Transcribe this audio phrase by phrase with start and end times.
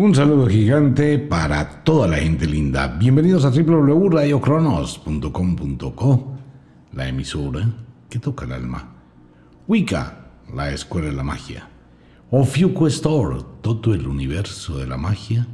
[0.00, 2.86] Un saludo gigante para toda la gente linda.
[2.86, 6.36] Bienvenidos a www.radiocronos.com.co,
[6.92, 7.68] la emisora
[8.08, 8.94] que toca el alma.
[9.66, 11.68] Wicca, la escuela de la magia.
[12.30, 15.48] Ofiuco Store, todo el universo de la magia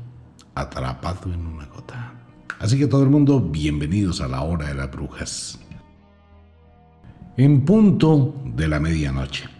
[0.55, 2.13] atrapado en una gota.
[2.59, 5.59] Así que todo el mundo, bienvenidos a la hora de las brujas.
[7.39, 9.54] En punto de la medianoche.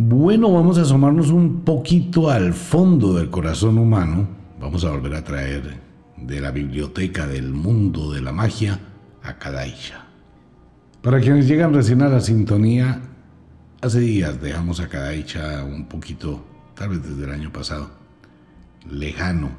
[0.00, 4.28] Bueno, vamos a asomarnos un poquito al fondo del corazón humano.
[4.60, 5.80] Vamos a volver a traer
[6.16, 8.78] de la biblioteca del mundo de la magia
[9.24, 10.06] a Kadaisha.
[11.02, 13.00] Para quienes llegan recién a la sintonía,
[13.80, 16.44] hace días dejamos a Kadaisha un poquito,
[16.76, 17.90] tal vez desde el año pasado,
[18.88, 19.50] lejano.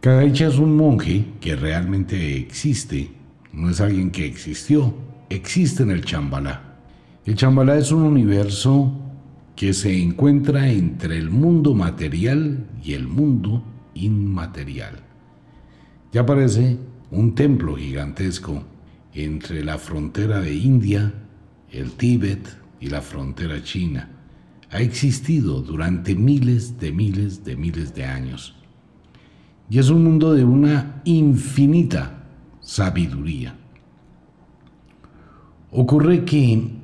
[0.00, 3.10] Kadaisha es un monje que realmente existe,
[3.52, 4.94] no es alguien que existió,
[5.28, 6.76] existe en el Chambalá.
[7.26, 9.06] El Chambalá es un universo
[9.58, 15.00] que se encuentra entre el mundo material y el mundo inmaterial.
[16.12, 16.78] Ya aparece
[17.10, 18.62] un templo gigantesco
[19.14, 21.12] entre la frontera de India,
[21.72, 24.08] el Tíbet y la frontera china.
[24.70, 28.54] Ha existido durante miles de miles de miles de años.
[29.68, 32.22] Y es un mundo de una infinita
[32.60, 33.56] sabiduría.
[35.72, 36.78] Ocurre que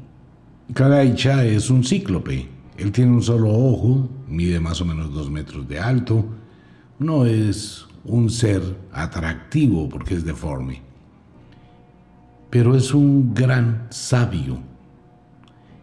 [0.73, 5.69] cada es un cíclope, él tiene un solo ojo, mide más o menos dos metros
[5.69, 6.25] de alto,
[6.99, 10.83] no es un ser atractivo porque es deforme,
[12.51, 14.59] pero es un gran sabio.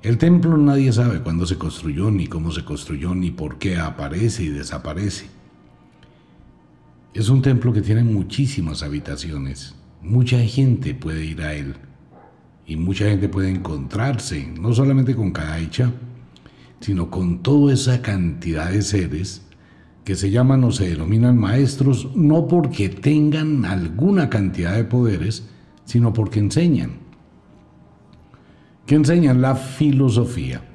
[0.03, 4.44] El templo nadie sabe cuándo se construyó, ni cómo se construyó, ni por qué aparece
[4.44, 5.28] y desaparece.
[7.14, 9.75] Es un templo que tiene muchísimas habitaciones.
[10.02, 11.75] Mucha gente puede ir a él
[12.66, 15.92] y mucha gente puede encontrarse, no solamente con Kadaicha,
[16.82, 19.44] sino con toda esa cantidad de seres
[20.04, 25.48] que se llaman o se denominan maestros no porque tengan alguna cantidad de poderes,
[25.86, 26.94] sino porque enseñan.
[28.86, 29.42] ¿Qué enseñan?
[29.42, 30.68] La filosofía.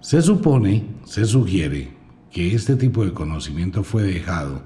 [0.00, 1.94] Se supone, se sugiere
[2.30, 4.62] que este tipo de conocimiento fue dejado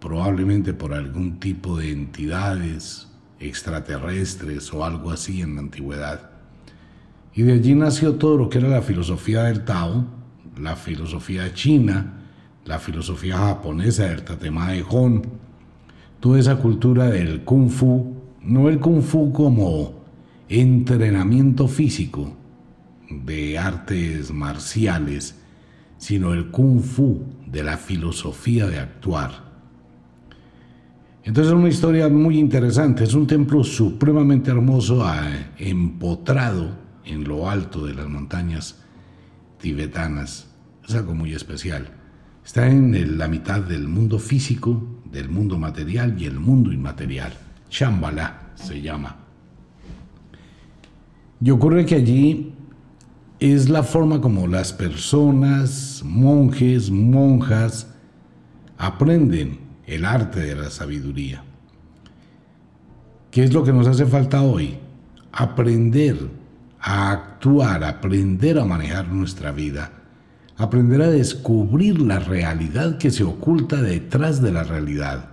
[0.00, 3.08] probablemente por algún tipo de entidades
[3.38, 6.37] extraterrestres o algo así en la antigüedad
[7.38, 10.04] y de allí nació todo lo que era la filosofía del Tao,
[10.60, 12.14] la filosofía china,
[12.64, 15.22] la filosofía japonesa del Tatema Hon,
[16.18, 18.12] toda esa cultura del Kung Fu,
[18.42, 20.02] no el Kung Fu como
[20.48, 22.34] entrenamiento físico
[23.08, 25.36] de artes marciales,
[25.96, 29.44] sino el Kung Fu de la filosofía de actuar.
[31.22, 35.06] Entonces es una historia muy interesante, es un templo supremamente hermoso,
[35.56, 38.82] empotrado en lo alto de las montañas
[39.60, 40.46] tibetanas.
[40.86, 41.88] Es algo muy especial.
[42.44, 47.32] Está en la mitad del mundo físico, del mundo material y el mundo inmaterial.
[47.70, 49.16] Shambhala se llama.
[51.40, 52.54] Y ocurre que allí
[53.38, 57.88] es la forma como las personas, monjes, monjas,
[58.76, 61.44] aprenden el arte de la sabiduría.
[63.30, 64.78] ¿Qué es lo que nos hace falta hoy?
[65.32, 66.16] Aprender
[66.80, 69.92] a actuar, aprender a manejar nuestra vida,
[70.56, 75.30] aprender a descubrir la realidad que se oculta detrás de la realidad.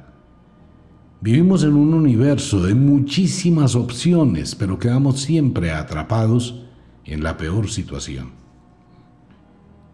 [1.21, 6.63] Vivimos en un universo de muchísimas opciones, pero quedamos siempre atrapados
[7.03, 8.31] en la peor situación.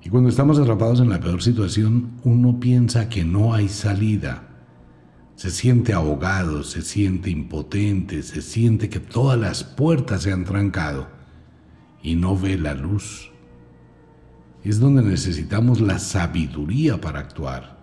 [0.04, 4.48] Y cuando estamos atrapados en la peor situación, uno piensa que no hay salida.
[5.36, 11.21] Se siente ahogado, se siente impotente, se siente que todas las puertas se han trancado
[12.04, 13.32] y no ve la luz.
[14.64, 17.78] Es donde necesitamos la sabiduría para actuar.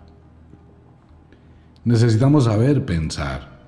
[1.85, 3.59] Necesitamos saber pensar.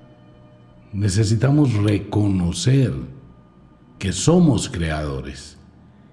[0.93, 2.93] Necesitamos reconocer
[3.97, 5.57] que somos creadores,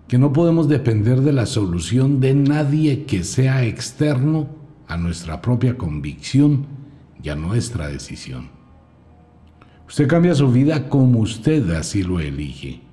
[0.07, 4.49] que no podemos depender de la solución de nadie que sea externo
[4.87, 6.67] a nuestra propia convicción
[7.23, 8.49] y a nuestra decisión.
[9.89, 12.88] Usted cambia su vida como usted así lo elige.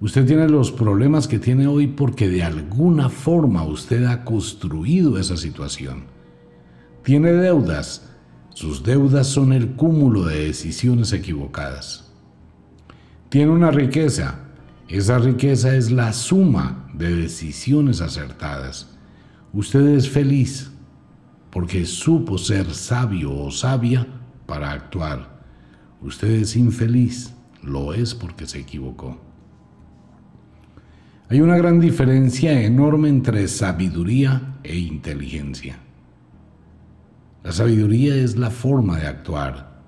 [0.00, 5.36] Usted tiene los problemas que tiene hoy porque de alguna forma usted ha construido esa
[5.36, 6.04] situación.
[7.02, 8.08] Tiene deudas.
[8.50, 12.12] Sus deudas son el cúmulo de decisiones equivocadas.
[13.28, 14.38] Tiene una riqueza.
[14.86, 18.96] Esa riqueza es la suma de decisiones acertadas.
[19.52, 20.70] Usted es feliz
[21.50, 24.06] porque supo ser sabio o sabia
[24.46, 25.40] para actuar.
[26.00, 27.34] Usted es infeliz.
[27.62, 29.27] Lo es porque se equivocó.
[31.30, 35.78] Hay una gran diferencia enorme entre sabiduría e inteligencia.
[37.44, 39.82] La sabiduría es la forma de actuar.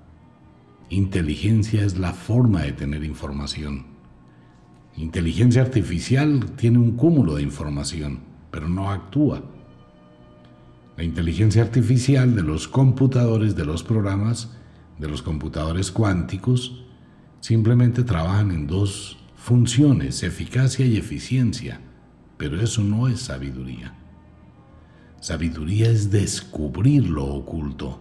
[0.89, 3.87] Inteligencia es la forma de tener información.
[4.97, 8.19] Inteligencia artificial tiene un cúmulo de información,
[8.51, 9.41] pero no actúa.
[10.95, 14.55] La inteligencia artificial de los computadores, de los programas,
[14.99, 16.85] de los computadores cuánticos,
[17.39, 21.81] simplemente trabajan en dos funciones, eficacia y eficiencia,
[22.37, 23.95] pero eso no es sabiduría.
[25.19, 27.99] Sabiduría es descubrir lo oculto,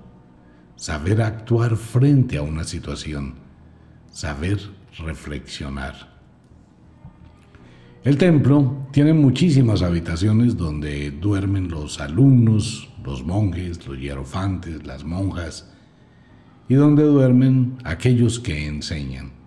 [0.76, 3.36] saber actuar frente a una situación,
[4.12, 4.60] saber
[4.98, 6.10] reflexionar.
[8.04, 15.72] El templo tiene muchísimas habitaciones donde duermen los alumnos, los monjes, los hierofantes, las monjas,
[16.68, 19.39] y donde duermen aquellos que enseñan.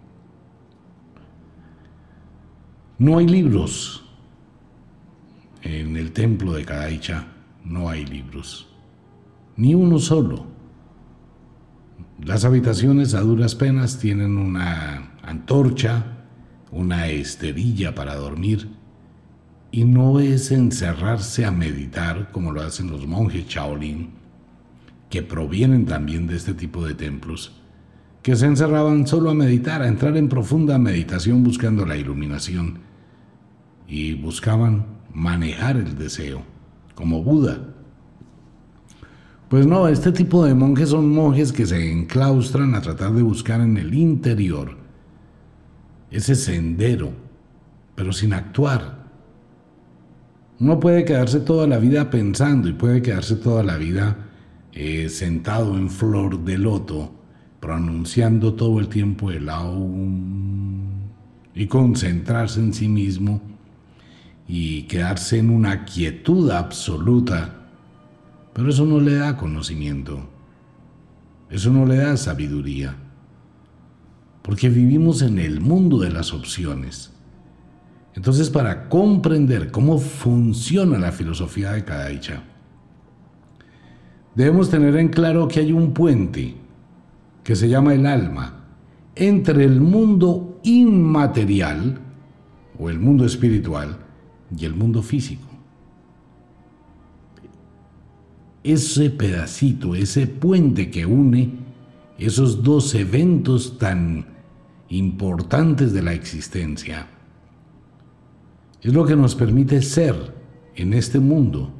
[3.03, 4.01] No hay libros.
[5.61, 7.27] En el templo de Kadaicha,
[7.65, 8.69] no hay libros,
[9.57, 10.45] ni uno solo.
[12.23, 16.23] Las habitaciones a duras penas tienen una antorcha,
[16.71, 18.69] una esterilla para dormir,
[19.69, 24.11] y no es encerrarse a meditar como lo hacen los monjes Shaolin,
[25.09, 27.61] que provienen también de este tipo de templos,
[28.21, 32.92] que se encerraban solo a meditar, a entrar en profunda meditación buscando la iluminación,
[33.87, 36.41] y buscaban manejar el deseo,
[36.95, 37.73] como Buda.
[39.49, 43.61] Pues no, este tipo de monjes son monjes que se enclaustran a tratar de buscar
[43.61, 44.77] en el interior
[46.09, 47.11] ese sendero,
[47.95, 49.03] pero sin actuar.
[50.59, 54.17] Uno puede quedarse toda la vida pensando y puede quedarse toda la vida
[54.71, 57.11] eh, sentado en flor de loto,
[57.59, 60.89] pronunciando todo el tiempo el aum
[61.53, 63.52] y concentrarse en sí mismo
[64.47, 67.67] y quedarse en una quietud absoluta.
[68.53, 70.29] Pero eso no le da conocimiento,
[71.49, 72.97] eso no le da sabiduría
[74.43, 77.11] porque vivimos en el mundo de las opciones.
[78.13, 82.43] Entonces, para comprender cómo funciona la filosofía de Kadaicha,
[84.35, 86.55] debemos tener en claro que hay un puente
[87.43, 88.65] que se llama el alma
[89.15, 91.99] entre el mundo inmaterial
[92.77, 93.97] o el mundo espiritual
[94.57, 95.47] y el mundo físico.
[98.63, 101.63] Ese pedacito, ese puente que une
[102.17, 104.25] esos dos eventos tan
[104.89, 107.07] importantes de la existencia.
[108.81, 110.15] Es lo que nos permite ser
[110.75, 111.71] en este mundo,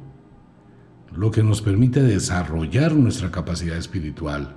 [1.14, 4.56] lo que nos permite desarrollar nuestra capacidad espiritual,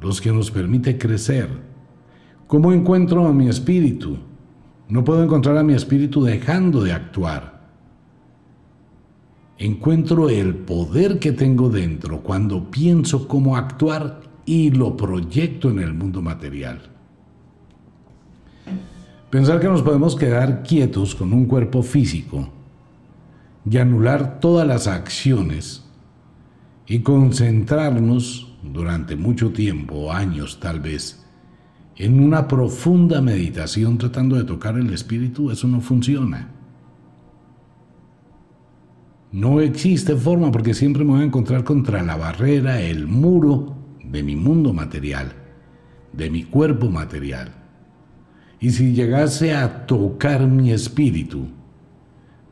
[0.00, 1.48] lo que nos permite crecer.
[2.46, 4.18] ¿Cómo encuentro a mi espíritu?
[4.88, 7.54] No puedo encontrar a mi espíritu dejando de actuar.
[9.56, 15.94] Encuentro el poder que tengo dentro cuando pienso cómo actuar y lo proyecto en el
[15.94, 16.90] mundo material.
[19.30, 22.50] Pensar que nos podemos quedar quietos con un cuerpo físico
[23.68, 25.84] y anular todas las acciones
[26.86, 31.23] y concentrarnos durante mucho tiempo, años tal vez,
[31.96, 36.50] en una profunda meditación tratando de tocar el espíritu, eso no funciona.
[39.30, 44.22] No existe forma porque siempre me voy a encontrar contra la barrera, el muro de
[44.22, 45.32] mi mundo material,
[46.12, 47.52] de mi cuerpo material.
[48.60, 51.48] Y si llegase a tocar mi espíritu,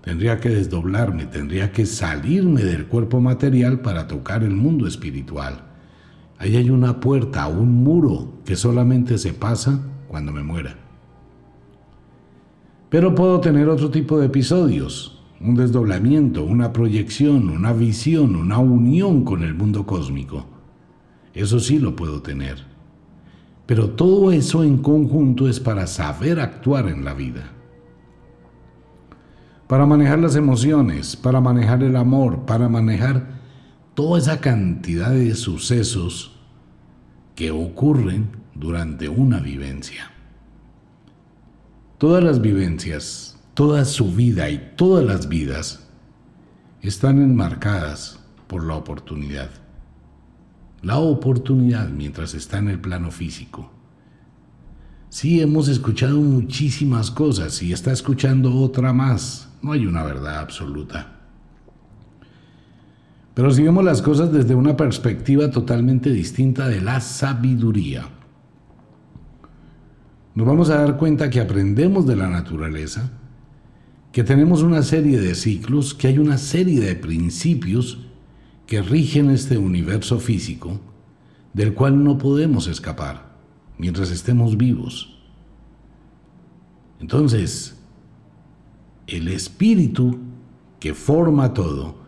[0.03, 5.72] tendría que desdoblarme, tendría que salirme del cuerpo material para tocar el mundo espiritual.
[6.43, 10.75] Ahí hay una puerta, un muro que solamente se pasa cuando me muera.
[12.89, 19.23] Pero puedo tener otro tipo de episodios, un desdoblamiento, una proyección, una visión, una unión
[19.23, 20.45] con el mundo cósmico.
[21.33, 22.57] Eso sí lo puedo tener.
[23.65, 27.53] Pero todo eso en conjunto es para saber actuar en la vida.
[29.69, 33.32] Para manejar las emociones, para manejar el amor, para manejar
[33.95, 36.39] toda esa cantidad de sucesos
[37.35, 40.11] que ocurren durante una vivencia.
[41.99, 45.89] Todas las vivencias, toda su vida y todas las vidas
[46.81, 48.19] están enmarcadas
[48.49, 49.63] por la oportunidad
[50.83, 53.71] la oportunidad mientras está en el plano físico.
[55.09, 59.49] Sí, hemos escuchado muchísimas cosas y está escuchando otra más.
[59.63, 61.21] No hay una verdad absoluta.
[63.35, 68.09] Pero si vemos las cosas desde una perspectiva totalmente distinta de la sabiduría,
[70.35, 73.11] nos vamos a dar cuenta que aprendemos de la naturaleza,
[74.13, 78.07] que tenemos una serie de ciclos, que hay una serie de principios
[78.67, 80.81] que rigen este universo físico
[81.53, 83.37] del cual no podemos escapar
[83.79, 85.19] mientras estemos vivos.
[87.01, 87.79] Entonces,
[89.07, 90.19] el espíritu
[90.81, 92.02] que forma todo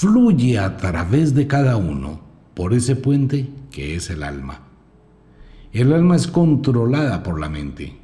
[0.00, 2.22] fluye a través de cada uno
[2.54, 4.62] por ese puente que es el alma.
[5.74, 7.98] El alma es controlada por la mente.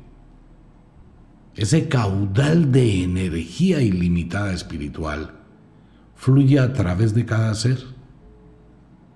[1.54, 5.36] Ese caudal de energía ilimitada espiritual
[6.14, 7.78] fluye a través de cada ser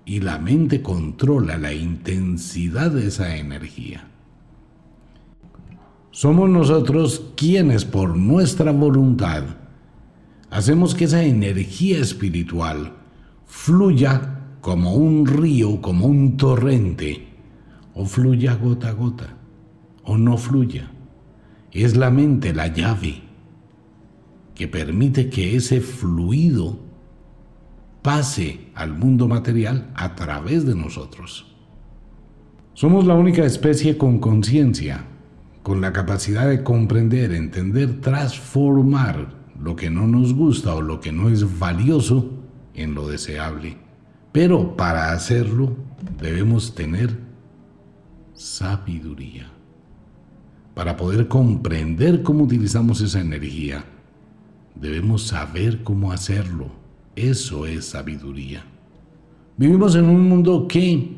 [0.03, 4.07] y la mente controla la intensidad de esa energía.
[6.09, 9.60] Somos nosotros quienes por nuestra voluntad
[10.51, 12.93] hacemos que esa energía espiritual
[13.45, 17.27] fluya como un río, como un torrente,
[17.95, 19.37] o fluya gota a gota,
[20.03, 20.91] o no fluya.
[21.71, 23.21] Es la mente la llave
[24.53, 26.77] que permite que ese fluido
[28.01, 31.55] pase al mundo material a través de nosotros.
[32.73, 35.05] Somos la única especie con conciencia,
[35.63, 41.11] con la capacidad de comprender, entender, transformar lo que no nos gusta o lo que
[41.11, 42.31] no es valioso
[42.73, 43.77] en lo deseable.
[44.31, 45.75] Pero para hacerlo
[46.19, 47.17] debemos tener
[48.33, 49.51] sabiduría.
[50.73, 53.83] Para poder comprender cómo utilizamos esa energía,
[54.73, 56.71] debemos saber cómo hacerlo.
[57.15, 58.63] Eso es sabiduría.
[59.57, 61.17] Vivimos en un mundo que,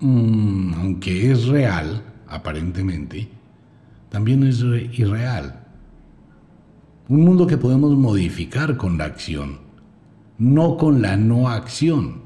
[0.00, 3.28] mm, aunque es real, aparentemente,
[4.10, 5.61] también es irreal.
[7.08, 9.72] Un mundo que podemos modificar con la acción
[10.42, 12.22] no con la no acción.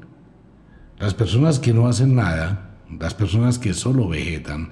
[0.97, 4.71] Las personas que no hacen nada, las personas que solo vegetan,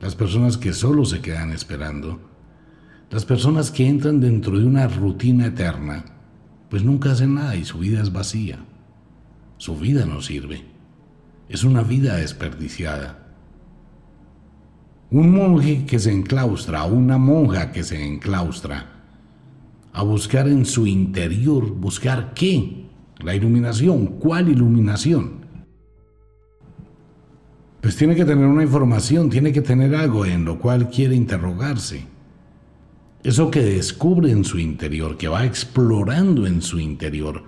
[0.00, 2.18] las personas que solo se quedan esperando,
[3.10, 6.04] las personas que entran dentro de una rutina eterna,
[6.70, 8.58] pues nunca hacen nada y su vida es vacía.
[9.58, 10.64] Su vida no sirve.
[11.50, 13.34] Es una vida desperdiciada.
[15.10, 18.95] Un monje que se enclaustra, una monja que se enclaustra,
[19.96, 22.84] a buscar en su interior, buscar qué?
[23.20, 24.18] La iluminación.
[24.18, 25.46] ¿Cuál iluminación?
[27.80, 32.04] Pues tiene que tener una información, tiene que tener algo en lo cual quiere interrogarse.
[33.24, 37.44] Eso que descubre en su interior, que va explorando en su interior,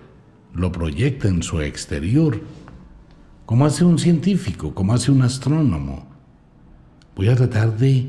[0.55, 2.41] lo proyecta en su exterior.
[3.45, 6.09] Como hace un científico, como hace un astrónomo.
[7.15, 8.09] Voy a tratar de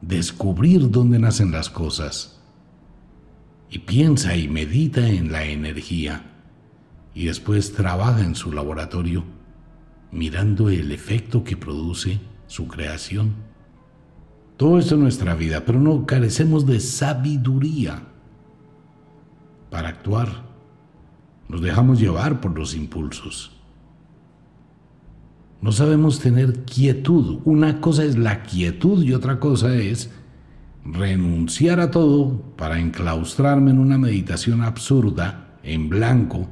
[0.00, 2.37] descubrir dónde nacen las cosas
[3.70, 6.22] y piensa y medita en la energía
[7.14, 9.24] y después trabaja en su laboratorio
[10.10, 13.34] mirando el efecto que produce su creación.
[14.56, 18.02] Todo esto es nuestra vida, pero no carecemos de sabiduría
[19.70, 20.46] para actuar.
[21.48, 23.52] Nos dejamos llevar por los impulsos.
[25.60, 27.40] No sabemos tener quietud.
[27.44, 30.10] Una cosa es la quietud y otra cosa es
[30.92, 36.48] renunciar a todo para enclaustrarme en una meditación absurda, en blanco,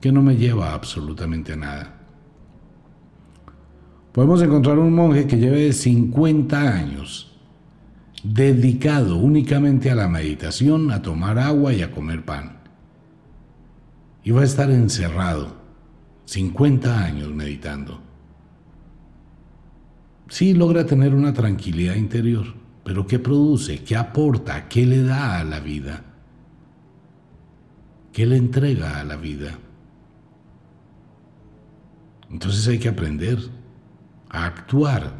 [0.00, 1.94] que no me lleva absolutamente a nada.
[4.12, 7.36] Podemos encontrar un monje que lleve 50 años
[8.22, 12.58] dedicado únicamente a la meditación, a tomar agua y a comer pan.
[14.24, 15.56] Y va a estar encerrado
[16.24, 18.00] 50 años meditando.
[20.28, 23.84] Sí logra tener una tranquilidad interior pero ¿qué produce?
[23.84, 24.66] ¿Qué aporta?
[24.66, 26.04] ¿Qué le da a la vida?
[28.14, 29.58] ¿Qué le entrega a la vida?
[32.30, 33.40] Entonces hay que aprender
[34.30, 35.12] a actuar,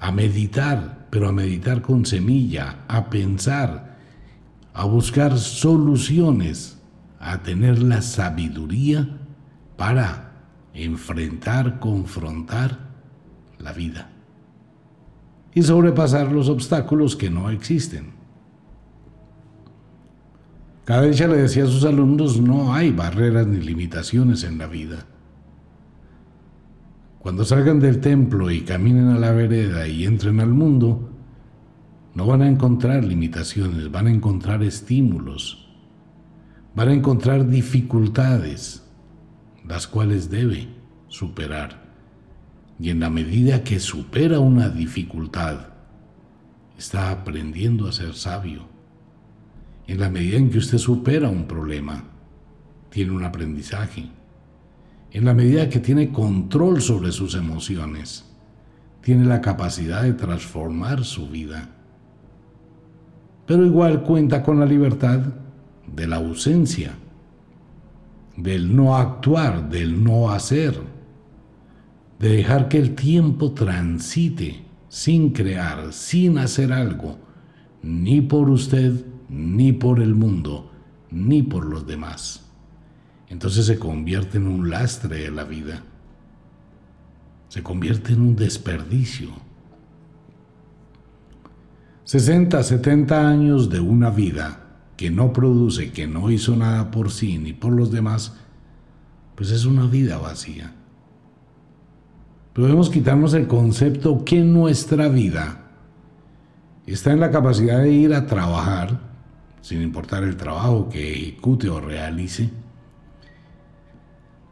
[0.00, 3.96] a meditar, pero a meditar con semilla, a pensar,
[4.74, 6.82] a buscar soluciones,
[7.20, 9.08] a tener la sabiduría
[9.76, 10.32] para
[10.74, 12.80] enfrentar, confrontar
[13.60, 14.10] la vida
[15.54, 18.18] y sobrepasar los obstáculos que no existen.
[20.84, 25.04] Cada vez le decía a sus alumnos, no hay barreras ni limitaciones en la vida.
[27.18, 31.10] Cuando salgan del templo y caminen a la vereda y entren al mundo,
[32.14, 35.68] no van a encontrar limitaciones, van a encontrar estímulos,
[36.74, 38.82] van a encontrar dificultades,
[39.66, 40.68] las cuales debe
[41.08, 41.87] superar.
[42.80, 45.68] Y en la medida que supera una dificultad,
[46.78, 48.66] está aprendiendo a ser sabio.
[49.86, 52.04] En la medida en que usted supera un problema,
[52.90, 54.08] tiene un aprendizaje.
[55.10, 58.24] En la medida que tiene control sobre sus emociones,
[59.00, 61.70] tiene la capacidad de transformar su vida.
[63.46, 65.20] Pero igual cuenta con la libertad
[65.86, 66.92] de la ausencia,
[68.36, 70.78] del no actuar, del no hacer,
[72.18, 77.18] de dejar que el tiempo transite sin crear, sin hacer algo,
[77.82, 80.70] ni por usted, ni por el mundo,
[81.10, 82.44] ni por los demás.
[83.28, 85.82] Entonces se convierte en un lastre de la vida,
[87.48, 89.28] se convierte en un desperdicio.
[92.04, 94.64] 60, 70 años de una vida
[94.96, 98.34] que no produce, que no hizo nada por sí ni por los demás,
[99.36, 100.74] pues es una vida vacía.
[102.58, 105.60] Podemos quitarnos el concepto que nuestra vida
[106.86, 108.98] está en la capacidad de ir a trabajar,
[109.60, 112.50] sin importar el trabajo que ejecute o realice,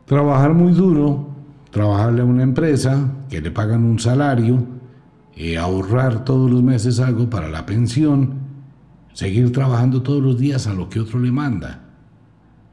[0.04, 1.30] trabajar muy duro,
[1.72, 4.64] trabajarle a una empresa, que le pagan un salario,
[5.34, 8.34] eh, ahorrar todos los meses algo para la pensión,
[9.14, 11.82] seguir trabajando todos los días a lo que otro le manda.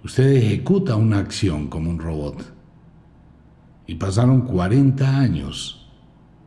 [0.03, 2.52] Usted ejecuta una acción como un robot.
[3.87, 5.89] Y pasaron 40 años.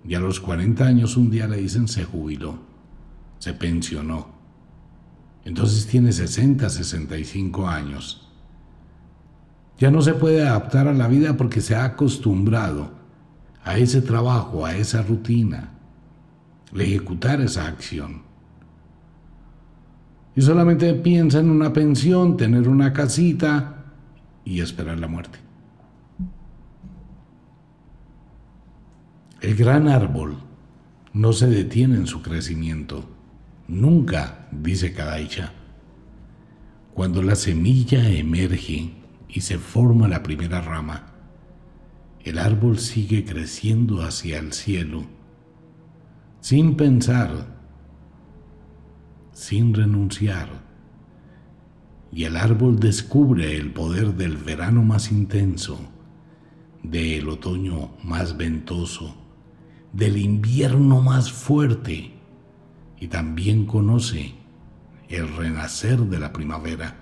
[0.05, 2.59] Y a los 40 años un día le dicen se jubiló,
[3.38, 4.28] se pensionó.
[5.45, 8.28] Entonces tiene 60, 65 años.
[9.78, 12.93] Ya no se puede adaptar a la vida porque se ha acostumbrado
[13.64, 15.71] a ese trabajo, a esa rutina,
[16.73, 18.26] a ejecutar esa acción
[20.37, 23.87] y solamente piensa en una pensión, tener una casita
[24.45, 25.38] y esperar la muerte.
[29.47, 30.38] El gran árbol
[31.12, 33.09] no se detiene en su crecimiento.
[33.69, 35.53] Nunca, dice Kadaicha.
[36.95, 38.91] Cuando la semilla emerge
[39.29, 41.12] y se forma la primera rama,
[42.25, 45.05] el árbol sigue creciendo hacia el cielo,
[46.41, 47.55] sin pensar
[49.31, 50.49] sin renunciar.
[52.11, 55.79] Y el árbol descubre el poder del verano más intenso,
[56.83, 59.26] del otoño más ventoso,
[59.96, 62.12] del invierno más fuerte,
[63.00, 64.35] y también conoce
[65.09, 66.96] el renacer de la primavera.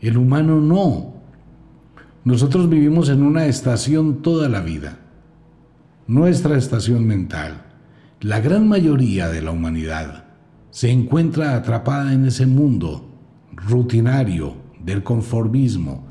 [0.00, 1.14] El humano no.
[2.24, 4.98] Nosotros vivimos en una estación toda la vida.
[6.06, 7.64] Nuestra estación mental,
[8.20, 10.24] la gran mayoría de la humanidad,
[10.70, 13.08] se encuentra atrapada en ese mundo
[13.52, 16.06] rutinario del conformismo,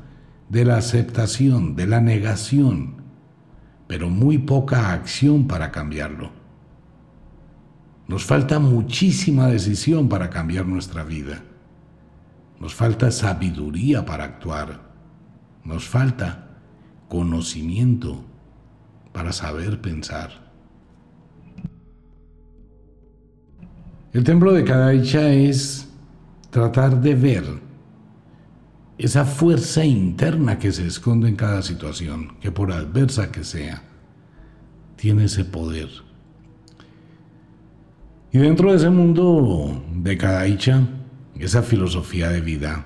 [0.48, 2.99] de la aceptación, de la negación,
[3.90, 6.30] pero muy poca acción para cambiarlo.
[8.06, 11.42] Nos falta muchísima decisión para cambiar nuestra vida.
[12.60, 14.80] Nos falta sabiduría para actuar.
[15.64, 16.50] Nos falta
[17.08, 18.24] conocimiento
[19.10, 20.52] para saber pensar.
[24.12, 25.88] El templo de Kadaicha es
[26.50, 27.44] tratar de ver
[29.00, 33.82] esa fuerza interna que se esconde en cada situación, que por adversa que sea,
[34.96, 35.88] tiene ese poder.
[38.30, 40.86] Y dentro de ese mundo de Kadaicha,
[41.38, 42.84] esa filosofía de vida,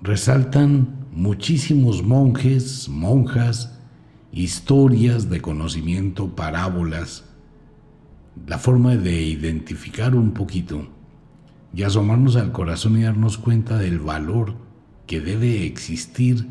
[0.00, 3.78] resaltan muchísimos monjes, monjas,
[4.32, 7.26] historias de conocimiento, parábolas,
[8.46, 10.95] la forma de identificar un poquito
[11.76, 14.54] y asomarnos al corazón y darnos cuenta del valor
[15.06, 16.46] que debe existir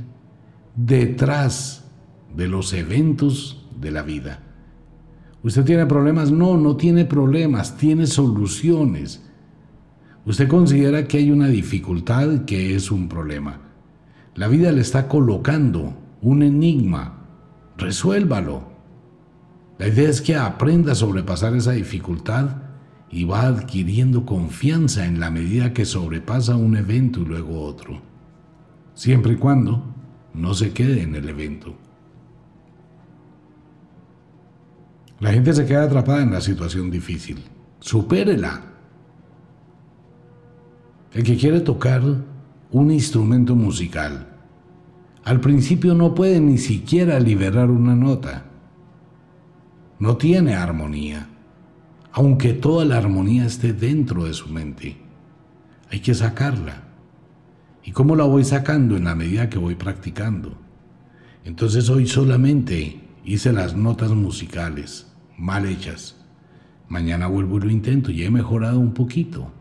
[0.76, 1.86] detrás
[2.38, 4.44] de los eventos de la vida.
[5.42, 6.32] ¿Usted tiene problemas?
[6.32, 9.24] No, no tiene problemas, tiene soluciones.
[10.28, 13.62] Usted considera que hay una dificultad que es un problema.
[14.36, 17.26] La vida le está colocando un enigma.
[17.78, 18.62] Resuélvalo.
[19.80, 22.65] La idea es que aprenda a sobrepasar esa dificultad
[23.16, 28.02] y va adquiriendo confianza en la medida que sobrepasa un evento y luego otro,
[28.94, 29.86] siempre y cuando
[30.34, 31.74] no se quede en el evento.
[35.22, 37.42] La gente se queda atrapada en la situación difícil.
[37.80, 38.62] Supérela.
[41.14, 42.02] El que quiere tocar
[42.70, 44.28] un instrumento musical,
[45.24, 48.44] al principio no puede ni siquiera liberar una nota
[49.98, 51.30] no tiene armonía,
[52.18, 54.96] aunque toda la armonía esté dentro de su mente.
[55.92, 56.86] Hay que sacarla.
[57.84, 58.96] ¿Y cómo la voy sacando?
[58.96, 60.58] En la medida que voy practicando.
[61.44, 66.16] Entonces hoy solamente hice las notas musicales, mal hechas.
[66.88, 69.52] Mañana vuelvo y lo intento y he mejorado un poquito.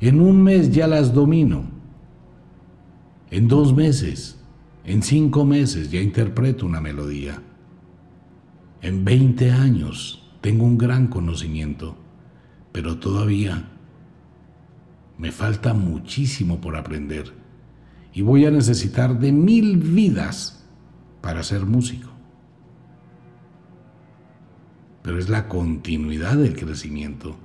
[0.00, 1.64] En un mes ya las domino.
[3.30, 4.40] En dos meses,
[4.84, 7.42] en cinco meses ya interpreto una melodía.
[8.80, 11.96] En 20 años tengo un gran conocimiento,
[12.70, 13.64] pero todavía
[15.16, 17.32] me falta muchísimo por aprender.
[18.12, 20.62] y voy a necesitar de mil vidas
[21.22, 22.10] para ser músico.
[25.02, 27.36] Pero es la continuidad del crecimiento.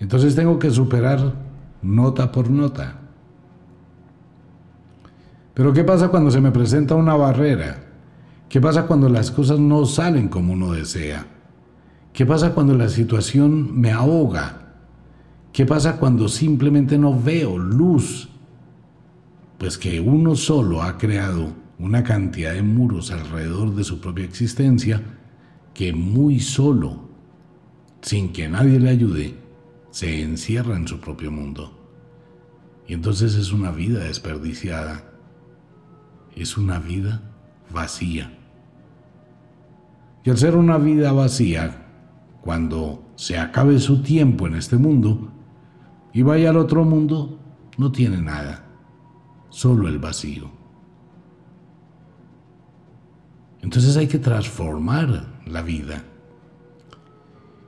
[0.00, 1.34] Entonces tengo que superar
[1.82, 2.98] nota por nota.
[5.52, 7.78] Pero ¿qué pasa cuando se me presenta una barrera?
[8.48, 11.37] ¿Qué pasa cuando las cosas no salen como uno desea?
[12.18, 14.74] ¿Qué pasa cuando la situación me ahoga?
[15.52, 18.28] ¿Qué pasa cuando simplemente no veo luz?
[19.56, 25.00] Pues que uno solo ha creado una cantidad de muros alrededor de su propia existencia
[25.72, 27.08] que muy solo,
[28.02, 29.36] sin que nadie le ayude,
[29.92, 31.72] se encierra en su propio mundo.
[32.88, 35.04] Y entonces es una vida desperdiciada,
[36.34, 37.22] es una vida
[37.72, 38.36] vacía.
[40.24, 41.84] Y al ser una vida vacía,
[42.48, 45.28] cuando se acabe su tiempo en este mundo
[46.14, 47.38] y vaya al otro mundo,
[47.76, 48.64] no tiene nada,
[49.50, 50.50] solo el vacío.
[53.60, 56.04] Entonces hay que transformar la vida.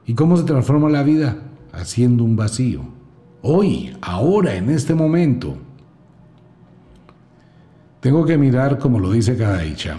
[0.06, 1.36] ¿Y cómo se transforma la vida?
[1.72, 2.80] Haciendo un vacío.
[3.42, 5.58] Hoy, ahora, en este momento.
[8.00, 9.98] Tengo que mirar, como lo dice Kadaicha,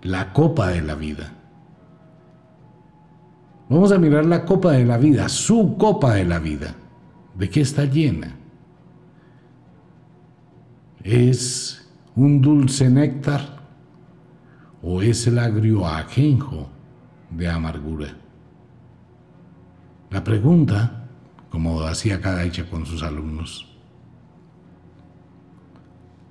[0.00, 1.34] la copa de la vida.
[3.68, 6.74] Vamos a mirar la copa de la vida, su copa de la vida.
[7.34, 8.34] ¿De qué está llena?
[11.04, 13.58] ¿Es un dulce néctar
[14.82, 16.68] o es el agrio ajenjo
[17.30, 18.16] de amargura?
[20.10, 21.08] La pregunta,
[21.50, 23.76] como hacía cada hecha con sus alumnos,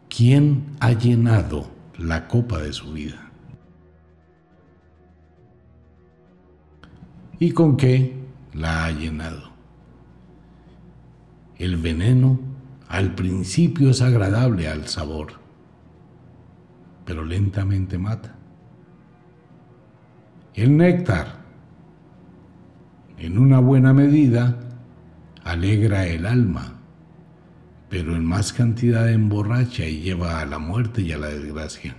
[0.10, 3.27] ¿quién ha llenado la copa de su vida?
[7.40, 8.16] ¿Y con qué
[8.54, 9.52] la ha llenado?
[11.58, 12.40] El veneno
[12.88, 15.34] al principio es agradable al sabor,
[17.06, 18.36] pero lentamente mata.
[20.56, 21.46] El néctar,
[23.20, 24.58] en una buena medida,
[25.44, 26.74] alegra el alma,
[27.90, 31.96] pero en más cantidad emborracha y lleva a la muerte y a la desgracia.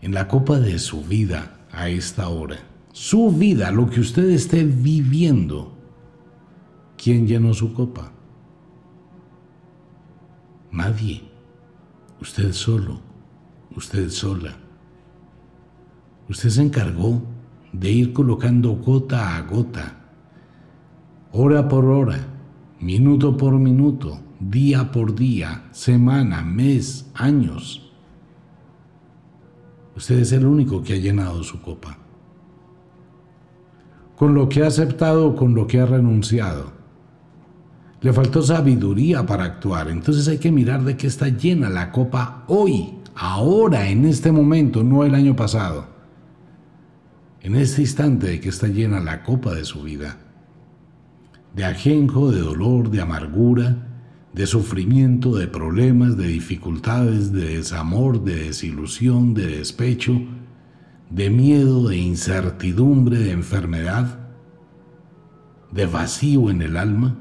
[0.00, 4.64] En la copa de su vida a esta hora, su vida, lo que usted esté
[4.64, 5.72] viviendo,
[6.96, 8.12] ¿quién llenó su copa?
[10.72, 11.22] Nadie.
[12.20, 13.00] Usted solo,
[13.74, 14.54] usted sola.
[16.28, 17.22] Usted se encargó
[17.72, 19.96] de ir colocando gota a gota,
[21.32, 22.18] hora por hora,
[22.78, 27.90] minuto por minuto, día por día, semana, mes, años.
[29.96, 31.99] Usted es el único que ha llenado su copa
[34.20, 36.72] con lo que ha aceptado o con lo que ha renunciado.
[38.02, 42.44] Le faltó sabiduría para actuar, entonces hay que mirar de qué está llena la copa
[42.46, 45.86] hoy, ahora, en este momento, no el año pasado.
[47.40, 50.18] En este instante de que está llena la copa de su vida.
[51.56, 53.88] De ajenjo, de dolor, de amargura,
[54.34, 60.20] de sufrimiento, de problemas, de dificultades, de desamor, de desilusión, de despecho,
[61.10, 64.18] de miedo, de incertidumbre, de enfermedad,
[65.72, 67.16] de vacío en el alma,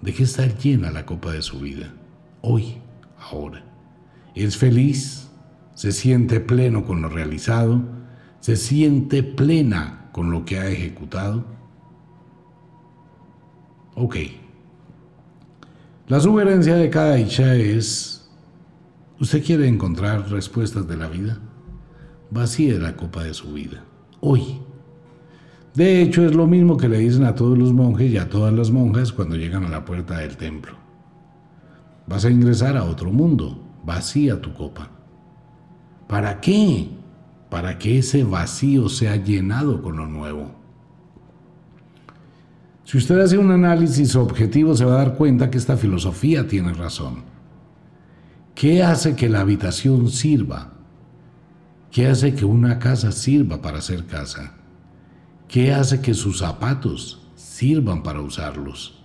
[0.00, 1.94] de que está llena la copa de su vida,
[2.40, 2.78] hoy,
[3.18, 3.64] ahora.
[4.34, 5.30] Es feliz,
[5.74, 7.82] se siente pleno con lo realizado,
[8.40, 11.44] se siente plena con lo que ha ejecutado.
[13.94, 14.16] Ok.
[16.08, 18.30] La sugerencia de cada Isha es,
[19.20, 21.38] ¿usted quiere encontrar respuestas de la vida?
[22.32, 23.84] Vacíe la copa de su vida,
[24.20, 24.58] hoy.
[25.74, 28.52] De hecho, es lo mismo que le dicen a todos los monjes y a todas
[28.54, 30.72] las monjas cuando llegan a la puerta del templo.
[32.06, 34.90] Vas a ingresar a otro mundo, vacía tu copa.
[36.08, 36.88] ¿Para qué?
[37.50, 40.54] Para que ese vacío sea llenado con lo nuevo.
[42.84, 46.72] Si usted hace un análisis objetivo se va a dar cuenta que esta filosofía tiene
[46.72, 47.24] razón.
[48.54, 50.71] ¿Qué hace que la habitación sirva?
[51.92, 54.54] ¿Qué hace que una casa sirva para ser casa?
[55.46, 59.04] ¿Qué hace que sus zapatos sirvan para usarlos?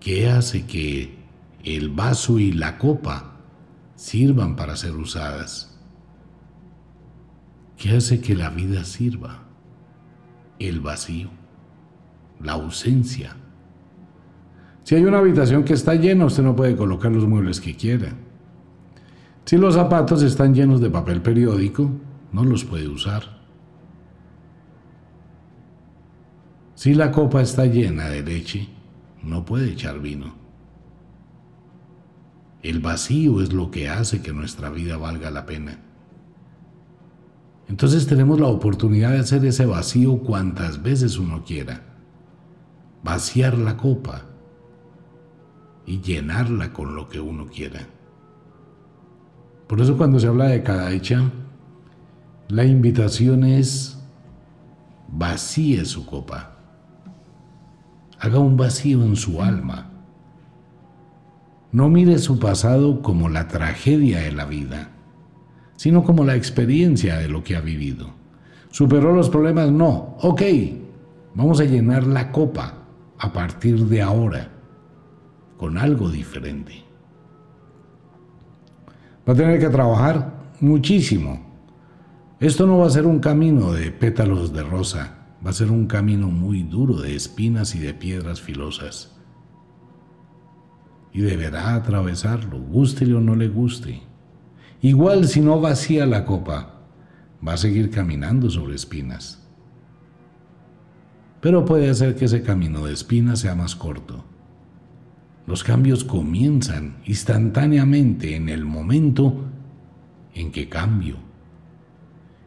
[0.00, 1.20] ¿Qué hace que
[1.62, 3.36] el vaso y la copa
[3.94, 5.78] sirvan para ser usadas?
[7.76, 9.44] ¿Qué hace que la vida sirva?
[10.58, 11.30] El vacío,
[12.40, 13.36] la ausencia.
[14.82, 18.16] Si hay una habitación que está llena, usted no puede colocar los muebles que quiera.
[19.50, 21.90] Si los zapatos están llenos de papel periódico,
[22.30, 23.24] no los puede usar.
[26.76, 28.68] Si la copa está llena de leche,
[29.24, 30.36] no puede echar vino.
[32.62, 35.80] El vacío es lo que hace que nuestra vida valga la pena.
[37.66, 41.82] Entonces tenemos la oportunidad de hacer ese vacío cuantas veces uno quiera.
[43.02, 44.26] Vaciar la copa
[45.86, 47.88] y llenarla con lo que uno quiera.
[49.70, 51.30] Por eso cuando se habla de cada hecha,
[52.48, 54.02] la invitación es
[55.06, 56.56] vacíe su copa.
[58.18, 59.92] Haga un vacío en su alma.
[61.70, 64.90] No mire su pasado como la tragedia de la vida,
[65.76, 68.10] sino como la experiencia de lo que ha vivido.
[68.72, 69.70] ¿Superó los problemas?
[69.70, 70.16] No.
[70.20, 70.42] Ok,
[71.36, 72.74] vamos a llenar la copa
[73.16, 74.50] a partir de ahora
[75.56, 76.89] con algo diferente.
[79.30, 81.38] Va a tener que trabajar muchísimo.
[82.40, 85.86] Esto no va a ser un camino de pétalos de rosa, va a ser un
[85.86, 89.16] camino muy duro de espinas y de piedras filosas.
[91.12, 94.02] Y deberá atravesarlo, guste o no le guste.
[94.82, 96.80] Igual si no vacía la copa,
[97.46, 99.48] va a seguir caminando sobre espinas.
[101.40, 104.24] Pero puede hacer que ese camino de espinas sea más corto
[105.50, 109.46] los cambios comienzan instantáneamente en el momento
[110.32, 111.16] en que cambio.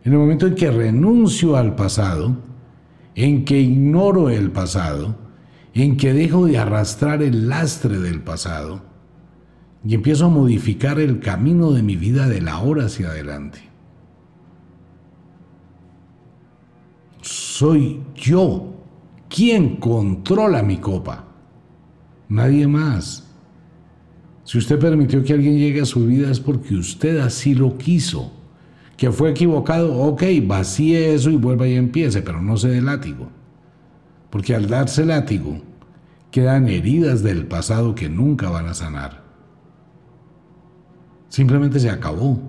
[0.05, 2.37] En el momento en que renuncio al pasado,
[3.15, 5.17] en que ignoro el pasado,
[5.73, 8.83] en que dejo de arrastrar el lastre del pasado
[9.85, 13.59] y empiezo a modificar el camino de mi vida de la hora hacia adelante.
[17.19, 18.73] Soy yo
[19.27, 21.32] quien controla mi copa
[22.29, 23.27] nadie más.
[24.43, 28.31] Si usted permitió que alguien llegue a su vida es porque usted así lo quiso.
[28.97, 33.29] Que fue equivocado, ok, vacíe eso y vuelva y empiece, pero no se dé látigo.
[34.29, 35.61] Porque al darse látigo,
[36.31, 39.23] quedan heridas del pasado que nunca van a sanar.
[41.29, 42.39] Simplemente se acabó.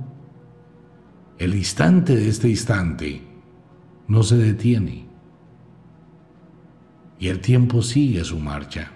[1.39, 3.23] El instante de este instante
[4.09, 5.07] no se detiene.
[7.19, 8.94] Y el tiempo sigue su marcha.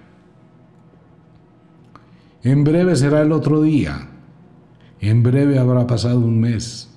[2.42, 4.11] En breve será el otro día.
[5.01, 6.88] En breve habrá pasado un mes.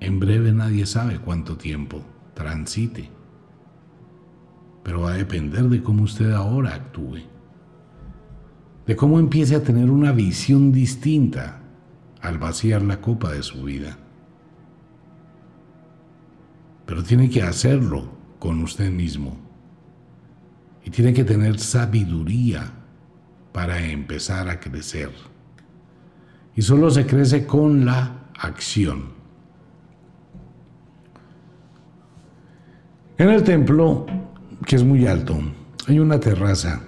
[0.00, 2.02] En breve nadie sabe cuánto tiempo
[2.34, 3.08] transite.
[4.82, 7.22] Pero va a depender de cómo usted ahora actúe.
[8.86, 11.62] De cómo empiece a tener una visión distinta
[12.20, 13.96] al vaciar la copa de su vida.
[16.84, 19.38] Pero tiene que hacerlo con usted mismo.
[20.84, 22.75] Y tiene que tener sabiduría
[23.56, 25.10] para empezar a crecer.
[26.54, 29.14] Y solo se crece con la acción.
[33.16, 34.04] En el templo,
[34.66, 35.38] que es muy alto,
[35.88, 36.82] hay una terraza,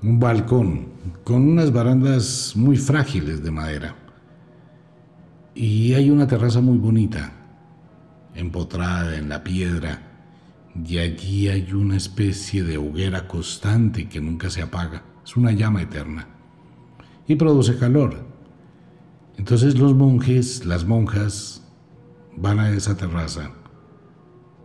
[0.00, 0.86] un balcón,
[1.24, 3.96] con unas barandas muy frágiles de madera.
[5.52, 7.32] Y hay una terraza muy bonita,
[8.36, 10.00] empotrada en la piedra,
[10.76, 15.82] y allí hay una especie de hoguera constante que nunca se apaga es una llama
[15.82, 16.26] eterna
[17.26, 18.16] y produce calor.
[19.36, 21.62] Entonces los monjes, las monjas,
[22.34, 23.50] van a esa terraza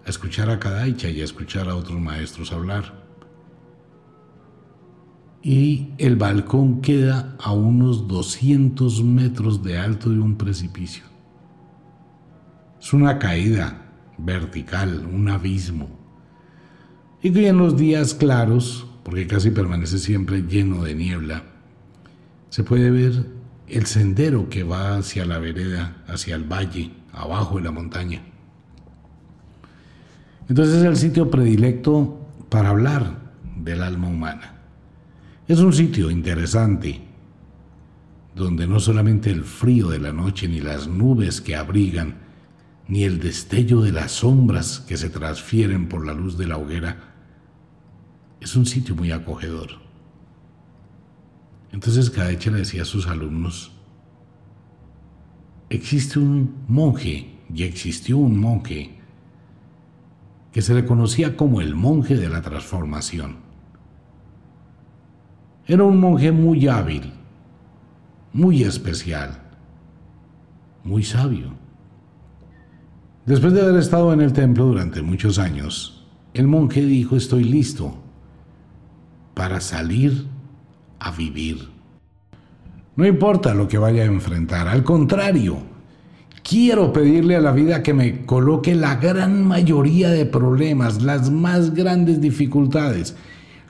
[0.05, 3.03] a escuchar a Kadaicha y a escuchar a otros maestros hablar.
[5.41, 11.03] Y el balcón queda a unos 200 metros de alto de un precipicio.
[12.79, 15.89] Es una caída vertical, un abismo.
[17.21, 21.43] Y que en los días claros porque casi permanece siempre lleno de niebla,
[22.49, 23.25] se puede ver
[23.67, 28.21] el sendero que va hacia la vereda, hacia el valle, abajo de la montaña.
[30.49, 33.17] Entonces es el sitio predilecto para hablar
[33.57, 34.55] del alma humana.
[35.47, 37.01] Es un sitio interesante,
[38.35, 42.15] donde no solamente el frío de la noche, ni las nubes que abrigan,
[42.87, 47.12] ni el destello de las sombras que se transfieren por la luz de la hoguera
[48.43, 49.69] es un sitio muy acogedor.
[51.71, 53.71] Entonces Kadeche le decía a sus alumnos,
[55.69, 58.99] existe un monje y existió un monje
[60.51, 63.37] que se le conocía como el monje de la transformación.
[65.65, 67.13] Era un monje muy hábil,
[68.33, 69.41] muy especial,
[70.83, 71.53] muy sabio.
[73.25, 78.02] Después de haber estado en el templo durante muchos años, el monje dijo, estoy listo
[79.33, 80.27] para salir
[80.99, 81.69] a vivir.
[82.95, 85.57] No importa lo que vaya a enfrentar, al contrario,
[86.43, 91.73] quiero pedirle a la vida que me coloque la gran mayoría de problemas, las más
[91.73, 93.15] grandes dificultades,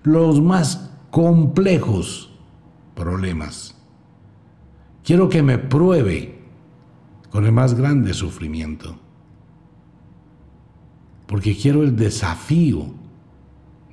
[0.04, 2.32] los más complejos
[2.96, 3.76] problemas.
[5.04, 6.40] Quiero que me pruebe
[7.30, 8.98] con el más grande sufrimiento.
[11.28, 12.94] Porque quiero el desafío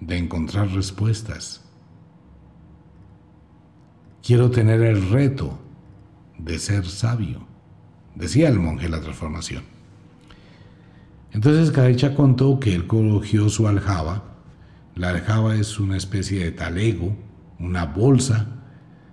[0.00, 1.62] de encontrar respuestas.
[4.22, 5.58] Quiero tener el reto
[6.38, 7.46] de ser sabio,
[8.14, 9.62] decía el monje la transformación.
[11.32, 14.24] Entonces Cadecha contó que él cogió su aljaba.
[14.94, 17.16] La aljaba es una especie de talego,
[17.58, 18.60] una bolsa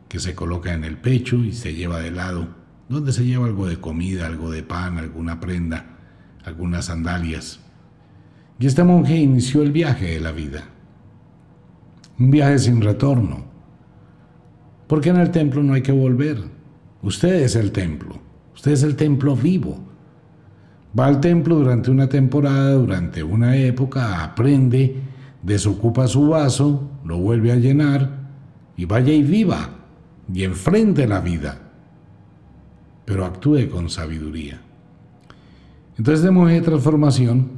[0.10, 2.48] que se coloca en el pecho y se lleva de lado,
[2.90, 5.98] donde se lleva algo de comida, algo de pan, alguna prenda,
[6.44, 7.60] algunas sandalias.
[8.60, 10.64] Y este monje inició el viaje de la vida.
[12.20, 13.46] Un viaje sin retorno.
[14.88, 16.38] Porque en el templo no hay que volver.
[17.02, 18.16] Usted es el templo.
[18.56, 19.78] Usted es el templo vivo.
[20.98, 24.96] Va al templo durante una temporada, durante una época, aprende,
[25.44, 28.10] desocupa su vaso, lo vuelve a llenar
[28.76, 29.70] y vaya y viva
[30.34, 31.60] y enfrente la vida,
[33.06, 34.62] pero actúe con sabiduría.
[35.98, 37.50] Entonces de monje de transformación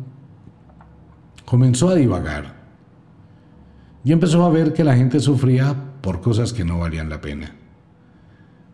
[1.46, 2.59] comenzó a divagar
[4.04, 7.56] y empezó a ver que la gente sufría por cosas que no valían la pena.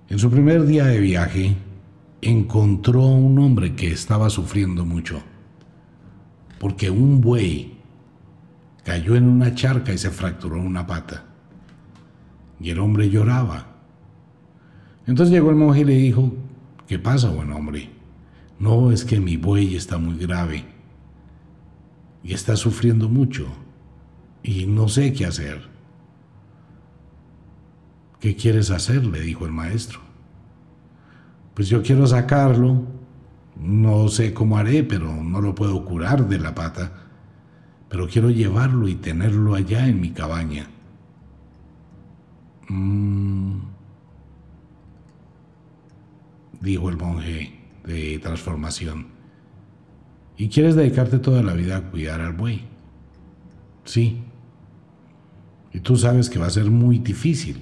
[0.07, 1.55] En su primer día de viaje,
[2.21, 5.21] encontró a un hombre que estaba sufriendo mucho,
[6.59, 7.73] porque un buey
[8.83, 11.25] cayó en una charca y se fracturó una pata.
[12.59, 13.67] Y el hombre lloraba.
[15.07, 16.33] Entonces llegó el monje y le dijo,
[16.87, 17.89] ¿qué pasa, buen hombre?
[18.59, 20.65] No, es que mi buey está muy grave
[22.23, 23.64] y está sufriendo mucho
[24.45, 25.69] y no sé qué hacer.
[28.19, 29.05] ¿Qué quieres hacer?
[29.05, 30.05] le dijo el maestro
[31.55, 32.83] pues yo quiero sacarlo,
[33.55, 36.91] no sé cómo haré, pero no lo puedo curar de la pata,
[37.87, 40.67] pero quiero llevarlo y tenerlo allá en mi cabaña.
[42.67, 43.59] Mm,
[46.59, 49.07] dijo el monje de transformación.
[50.37, 52.67] ¿Y quieres dedicarte toda la vida a cuidar al buey?
[53.85, 54.24] Sí.
[55.75, 57.57] Y tú sabes que va a ser muy difícil,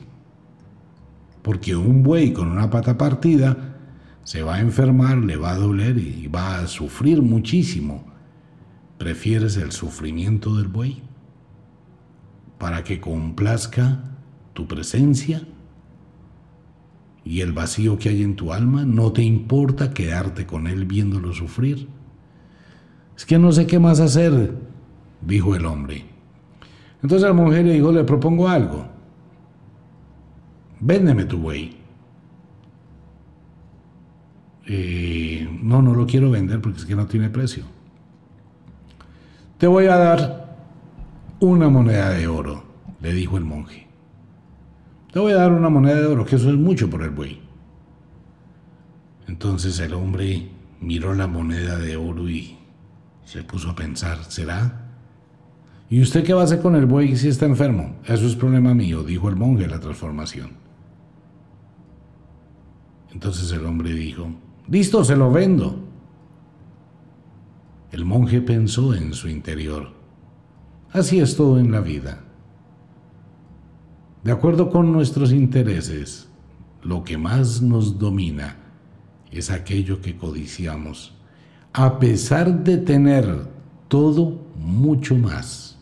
[1.41, 3.79] porque un buey con una pata partida
[4.23, 8.05] se va a enfermar, le va a doler y va a sufrir muchísimo.
[8.99, 11.01] ¿Prefieres el sufrimiento del buey?
[12.59, 14.03] Para que complazca
[14.53, 15.41] tu presencia
[17.25, 21.33] y el vacío que hay en tu alma, no te importa quedarte con él viéndolo
[21.33, 21.87] sufrir.
[23.17, 24.55] Es que no sé qué más hacer,
[25.19, 26.12] dijo el hombre.
[27.03, 28.85] Entonces la mujer le dijo, le propongo algo.
[30.79, 31.77] Véndeme tu buey.
[34.65, 37.65] Eh, no, no lo quiero vender porque es que no tiene precio.
[39.57, 40.57] Te voy a dar
[41.41, 42.63] una moneda de oro,
[43.01, 43.85] le dijo el monje.
[45.11, 47.41] Te voy a dar una moneda de oro, que eso es mucho por el buey.
[49.27, 52.57] Entonces el hombre miró la moneda de oro y
[53.25, 54.82] se puso a pensar, ¿será?
[55.93, 57.97] ¿Y usted qué va a hacer con el buey si está enfermo?
[58.05, 60.49] Eso es problema mío, dijo el monje de la transformación.
[63.11, 64.27] Entonces el hombre dijo,
[64.67, 65.75] Listo, se lo vendo.
[67.91, 69.91] El monje pensó en su interior.
[70.91, 72.23] Así es todo en la vida.
[74.23, 76.27] De acuerdo con nuestros intereses,
[76.81, 78.55] lo que más nos domina
[79.29, 81.13] es aquello que codiciamos,
[81.71, 83.47] a pesar de tener
[83.89, 85.72] todo mucho más.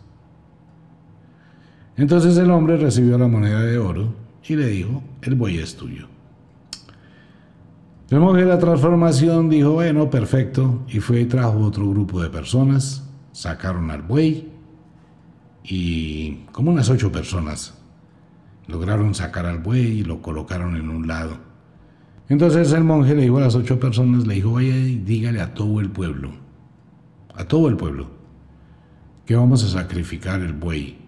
[2.01, 4.11] Entonces el hombre recibió la moneda de oro
[4.47, 6.07] y le dijo, el buey es tuyo.
[8.09, 12.31] El monje de la transformación dijo, bueno, perfecto, y fue y trajo otro grupo de
[12.31, 14.49] personas, sacaron al buey
[15.63, 17.77] y como unas ocho personas
[18.67, 21.37] lograron sacar al buey y lo colocaron en un lado.
[22.29, 25.53] Entonces el monje le dijo a las ocho personas, le dijo, vaya y dígale a
[25.53, 26.31] todo el pueblo,
[27.35, 28.07] a todo el pueblo,
[29.23, 31.00] que vamos a sacrificar el buey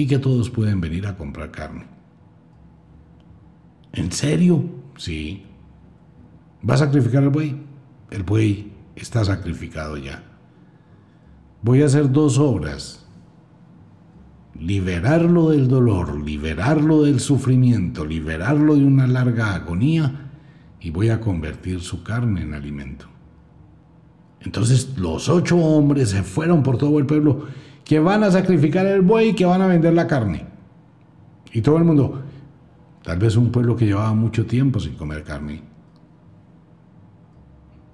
[0.00, 1.84] y que todos pueden venir a comprar carne.
[3.92, 4.64] ¿En serio?
[4.96, 5.44] Sí.
[6.68, 7.54] ¿Va a sacrificar el buey?
[8.10, 10.22] El buey está sacrificado ya.
[11.60, 13.06] Voy a hacer dos obras.
[14.58, 20.30] Liberarlo del dolor, liberarlo del sufrimiento, liberarlo de una larga agonía
[20.80, 23.04] y voy a convertir su carne en alimento.
[24.40, 27.48] Entonces los ocho hombres se fueron por todo el pueblo
[27.90, 30.46] que van a sacrificar el buey y que van a vender la carne.
[31.52, 32.22] Y todo el mundo,
[33.02, 35.60] tal vez un pueblo que llevaba mucho tiempo sin comer carne,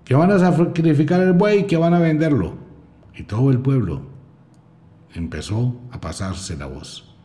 [0.05, 2.57] que van a sacrificar el buey, que van a venderlo.
[3.15, 4.03] Y todo el pueblo
[5.15, 7.17] empezó a pasarse la voz.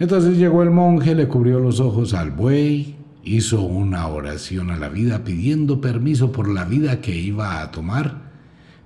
[0.00, 4.88] Entonces llegó el monje, le cubrió los ojos al buey, hizo una oración a la
[4.88, 8.29] vida pidiendo permiso por la vida que iba a tomar,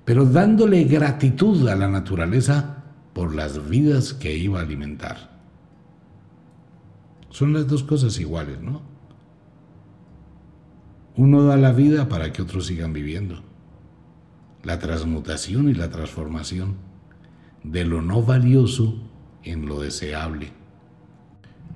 [0.05, 2.83] pero dándole gratitud a la naturaleza
[3.13, 5.35] por las vidas que iba a alimentar.
[7.31, 8.81] Son las dos cosas iguales, ¿no?
[11.17, 13.41] Uno da la vida para que otros sigan viviendo.
[14.63, 16.75] La transmutación y la transformación
[17.63, 18.95] de lo no valioso
[19.43, 20.51] en lo deseable.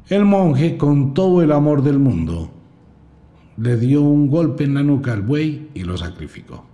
[0.07, 2.51] El monje, con todo el amor del mundo,
[3.57, 6.68] le dio un golpe en la nuca al buey y lo sacrificó.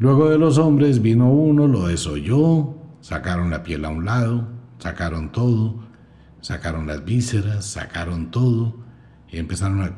[0.00, 4.48] Luego de los hombres vino uno, lo desolló, sacaron la piel a un lado,
[4.78, 5.74] sacaron todo,
[6.40, 8.76] sacaron las vísceras, sacaron todo
[9.28, 9.92] y empezaron a,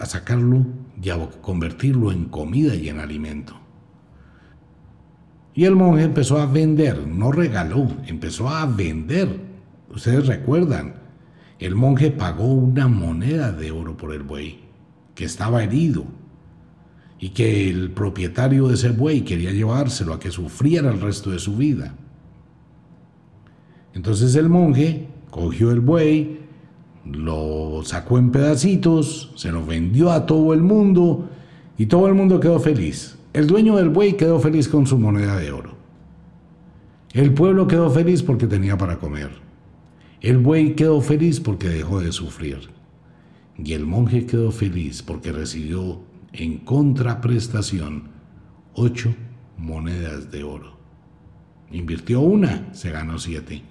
[0.00, 0.66] a sacarlo
[1.00, 3.54] y a convertirlo en comida y en alimento.
[5.54, 9.28] Y el monje empezó a vender, no regaló, empezó a vender.
[9.94, 10.96] Ustedes recuerdan,
[11.60, 14.64] el monje pagó una moneda de oro por el buey,
[15.14, 16.04] que estaba herido,
[17.18, 21.38] y que el propietario de ese buey quería llevárselo a que sufriera el resto de
[21.38, 21.94] su vida.
[23.94, 26.40] Entonces el monje cogió el buey,
[27.04, 31.28] lo sacó en pedacitos, se lo vendió a todo el mundo
[31.78, 33.16] y todo el mundo quedó feliz.
[33.32, 35.76] El dueño del buey quedó feliz con su moneda de oro.
[37.12, 39.30] El pueblo quedó feliz porque tenía para comer.
[40.20, 42.58] El buey quedó feliz porque dejó de sufrir.
[43.56, 46.00] Y el monje quedó feliz porque recibió
[46.32, 48.10] en contraprestación
[48.74, 49.14] ocho
[49.56, 50.76] monedas de oro.
[51.70, 53.62] Invirtió una, se ganó siete.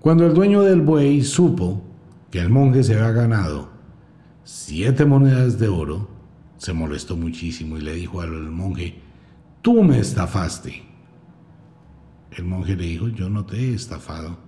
[0.00, 1.82] Cuando el dueño del buey supo
[2.30, 3.70] que el monje se había ganado
[4.44, 6.08] siete monedas de oro,
[6.56, 9.00] se molestó muchísimo y le dijo al monje,
[9.62, 10.82] tú me estafaste.
[12.30, 14.38] El monje le dijo, yo no te he estafado.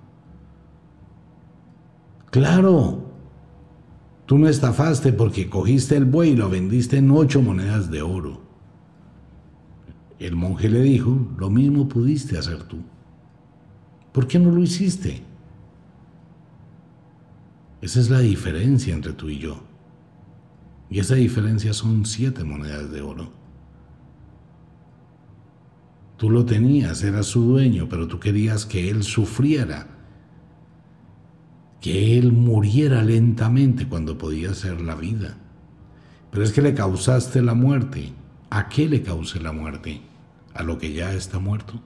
[2.31, 3.12] Claro,
[4.33, 8.41] Tú me estafaste porque cogiste el buey y lo vendiste en ocho monedas de oro.
[10.19, 12.79] El monje le dijo, lo mismo pudiste hacer tú.
[14.11, 15.23] ¿Por qué no lo hiciste?
[17.83, 19.65] Esa es la diferencia entre tú y yo.
[20.89, 23.31] Y esa diferencia son siete monedas de oro.
[26.17, 29.89] Tú lo tenías, eras su dueño, pero tú querías que él sufriera
[31.83, 35.37] que él muriera lentamente cuando podía ser la vida.
[36.31, 38.13] Pero es que le causaste la muerte.
[38.51, 40.01] ¿A qué le causé la muerte?
[40.55, 41.83] ¿A lo que ya está muerto?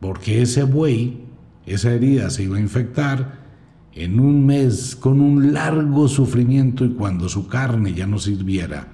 [0.00, 1.26] Porque ese buey,
[1.64, 3.46] esa herida se iba a infectar
[3.92, 8.88] en un mes con un largo sufrimiento y cuando su carne ya no sirviera,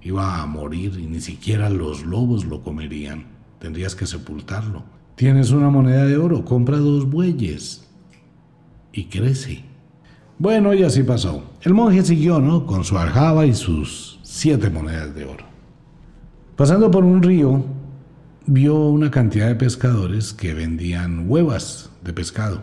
[0.00, 3.26] iba a morir y ni siquiera los lobos lo comerían.
[3.58, 4.97] Tendrías que sepultarlo.
[5.18, 7.84] Tienes una moneda de oro, compra dos bueyes
[8.92, 9.64] y crece.
[10.38, 11.42] Bueno, y así pasó.
[11.62, 12.66] El monje siguió, ¿no?
[12.66, 15.44] Con su aljaba y sus siete monedas de oro.
[16.54, 17.64] Pasando por un río,
[18.46, 22.62] vio una cantidad de pescadores que vendían huevas de pescado.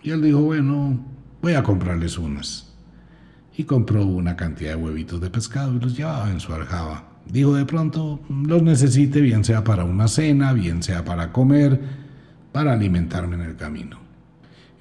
[0.00, 1.04] Y él dijo, bueno,
[1.42, 2.72] voy a comprarles unas.
[3.56, 7.13] Y compró una cantidad de huevitos de pescado y los llevaba en su aljaba.
[7.30, 11.80] Digo, de pronto los necesite, bien sea para una cena, bien sea para comer,
[12.52, 13.98] para alimentarme en el camino.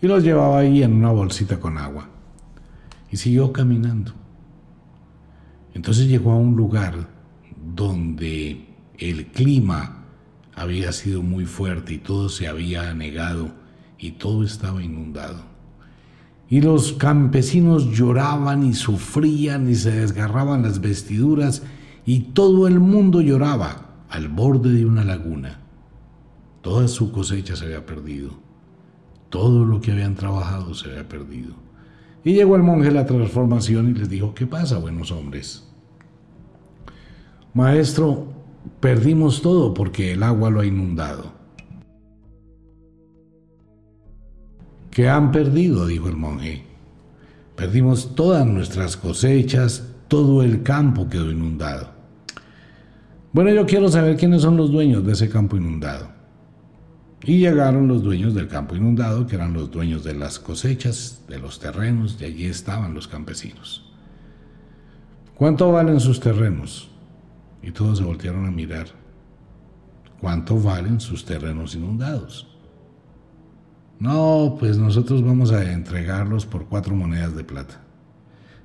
[0.02, 2.10] Y los llevaba ahí en una bolsita con agua.
[3.10, 4.14] Y siguió caminando.
[5.74, 7.08] Entonces llegó a un lugar
[7.76, 8.68] donde
[8.98, 10.04] el clima
[10.56, 13.52] había sido muy fuerte y todo se había anegado
[13.98, 15.44] y todo estaba inundado.
[16.50, 21.64] Y los campesinos lloraban y sufrían y se desgarraban las vestiduras
[22.06, 25.60] y todo el mundo lloraba al borde de una laguna.
[26.62, 28.32] Toda su cosecha se había perdido.
[29.30, 31.56] Todo lo que habían trabajado se había perdido.
[32.24, 35.68] Y llegó el monje a la transformación y les dijo, ¿qué pasa, buenos hombres?
[37.54, 38.28] Maestro,
[38.80, 41.34] perdimos todo porque el agua lo ha inundado.
[44.90, 45.88] ¿Qué han perdido?
[45.88, 46.64] dijo el monje.
[47.56, 51.90] Perdimos todas nuestras cosechas, todo el campo quedó inundado.
[53.32, 56.08] Bueno, yo quiero saber quiénes son los dueños de ese campo inundado.
[57.24, 61.40] Y llegaron los dueños del campo inundado, que eran los dueños de las cosechas, de
[61.40, 63.92] los terrenos, y allí estaban los campesinos.
[65.34, 66.92] ¿Cuánto valen sus terrenos?
[67.64, 68.90] Y todos se voltearon a mirar.
[70.22, 72.56] ¿Cuánto valen sus terrenos inundados?
[73.98, 77.83] No, pues nosotros vamos a entregarlos por cuatro monedas de plata.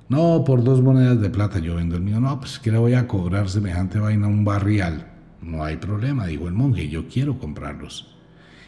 [0.09, 2.19] No, por dos monedas de plata yo vendo el mío.
[2.19, 5.07] No, pues que le voy a cobrar semejante vaina un barrial.
[5.41, 8.15] No hay problema, dijo el monje, yo quiero comprarlos.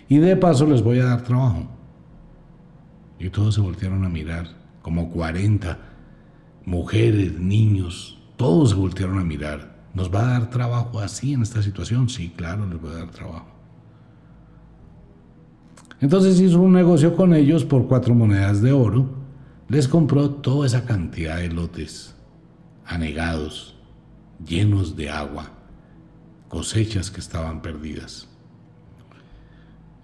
[0.07, 1.67] Y de paso les voy a dar trabajo.
[3.19, 4.47] Y todos se voltearon a mirar,
[4.81, 5.77] como 40,
[6.65, 9.71] mujeres, niños, todos se voltearon a mirar.
[9.93, 12.07] ¿Nos va a dar trabajo así en esta situación?
[12.07, 13.47] Sí, claro, les va a dar trabajo.
[15.99, 19.20] Entonces hizo un negocio con ellos por cuatro monedas de oro.
[19.71, 22.13] Les compró toda esa cantidad de lotes
[22.85, 23.77] anegados,
[24.45, 25.49] llenos de agua,
[26.49, 28.27] cosechas que estaban perdidas.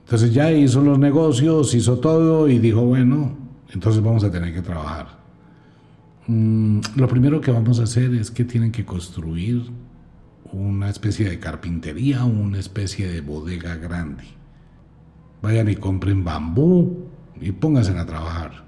[0.05, 3.37] Entonces ya hizo los negocios, hizo todo y dijo, bueno,
[3.73, 5.17] entonces vamos a tener que trabajar.
[6.27, 9.63] Mm, lo primero que vamos a hacer es que tienen que construir
[10.53, 14.23] una especie de carpintería, una especie de bodega grande.
[15.41, 17.09] Vayan y compren bambú
[17.41, 18.66] y pónganse a trabajar.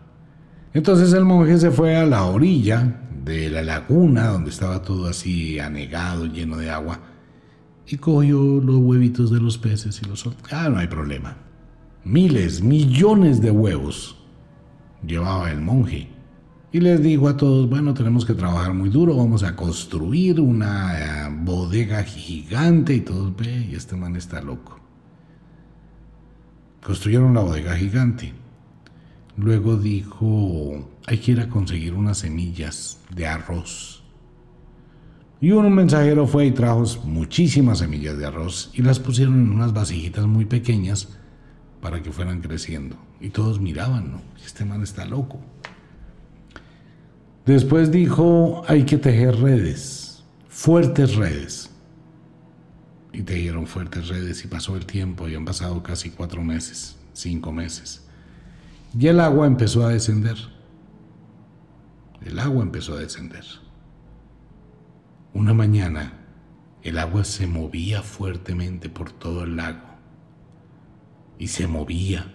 [0.73, 5.59] Entonces el monje se fue a la orilla de la laguna donde estaba todo así
[5.59, 6.99] anegado, lleno de agua,
[7.87, 10.29] y cogió los huevitos de los peces y los.
[10.51, 11.37] Ah, no hay problema.
[12.03, 14.15] Miles, millones de huevos
[15.05, 16.09] llevaba el monje.
[16.71, 21.27] Y les dijo a todos, bueno, tenemos que trabajar muy duro, vamos a construir una
[21.27, 24.79] eh, bodega gigante y todos, ve, y este man está loco.
[26.83, 28.33] Construyeron la bodega gigante.
[29.39, 33.99] Luego dijo, hay que ir a conseguir unas semillas de arroz
[35.41, 39.71] y un mensajero fue y trajo muchísimas semillas de arroz y las pusieron en unas
[39.71, 41.07] vasijitas muy pequeñas
[41.81, 42.97] para que fueran creciendo.
[43.21, 44.21] Y todos miraban, ¿no?
[44.45, 45.39] Este man está loco.
[47.45, 51.69] Después dijo, hay que tejer redes, fuertes redes.
[53.13, 57.53] Y tejieron fuertes redes y pasó el tiempo y han pasado casi cuatro meses, cinco
[57.53, 58.08] meses.
[58.97, 60.37] Y el agua empezó a descender.
[62.21, 63.45] El agua empezó a descender.
[65.33, 66.19] Una mañana
[66.81, 69.81] el agua se movía fuertemente por todo el lago
[71.37, 72.33] y se movía.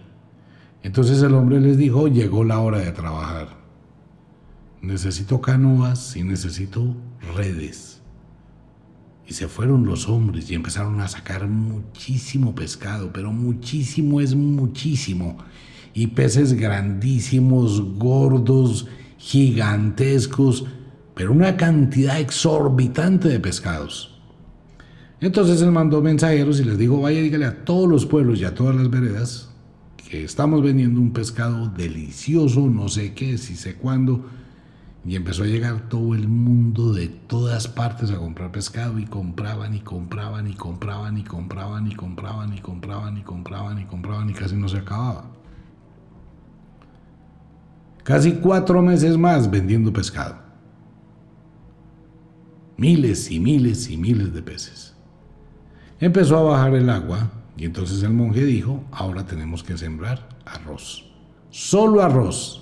[0.83, 3.57] Entonces el hombre les dijo, llegó la hora de trabajar.
[4.81, 6.95] Necesito canoas y necesito
[7.35, 8.01] redes.
[9.27, 15.39] Y se fueron los hombres y empezaron a sacar muchísimo pescado, pero muchísimo es muchísimo.
[15.95, 18.87] Y peces grandísimos, gordos,
[19.17, 20.65] gigantescos
[21.15, 24.11] pero una cantidad exorbitante de pescados.
[25.21, 28.53] Entonces él mandó mensajeros y les dijo, vaya dígale a todos los pueblos y a
[28.53, 29.49] todas las veredas
[30.09, 34.25] que estamos vendiendo un pescado delicioso, no sé qué, si sé cuándo.
[35.05, 39.73] Y empezó a llegar todo el mundo de todas partes a comprar pescado y compraban
[39.73, 44.33] y compraban y compraban y compraban y compraban y compraban y compraban y compraban y
[44.33, 45.34] casi no se acababa.
[48.05, 50.45] Casi cuatro meses más vendiendo pescado
[52.77, 54.95] miles y miles y miles de peces.
[55.99, 61.09] Empezó a bajar el agua y entonces el monje dijo, ahora tenemos que sembrar arroz,
[61.49, 62.61] solo arroz.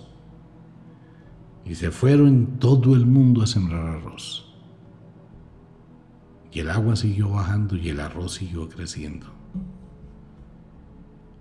[1.66, 4.54] Y se fueron todo el mundo a sembrar arroz.
[6.52, 9.28] Y el agua siguió bajando y el arroz siguió creciendo.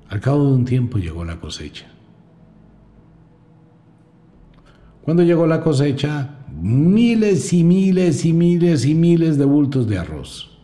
[0.08, 1.91] Al cabo de un tiempo llegó la cosecha.
[5.04, 10.58] Cuando llegó la cosecha, miles y miles y miles y miles de bultos de arroz.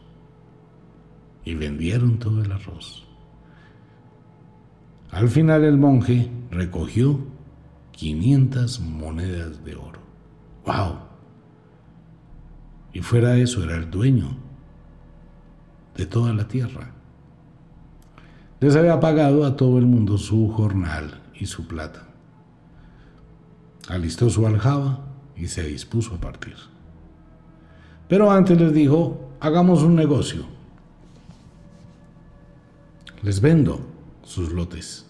[1.45, 3.07] Y vendieron todo el arroz.
[5.11, 7.21] Al final el monje recogió
[7.93, 10.01] 500 monedas de oro.
[10.67, 10.99] ¡Wow!
[12.93, 14.37] Y fuera de eso era el dueño
[15.97, 16.93] de toda la tierra.
[18.61, 22.08] Les había pagado a todo el mundo su jornal y su plata.
[23.89, 25.01] Alistó su aljaba
[25.37, 26.57] y se dispuso a partir.
[28.09, 30.47] Pero antes les dijo, hagamos un negocio.
[33.23, 33.81] Les vendo
[34.23, 35.07] sus lotes.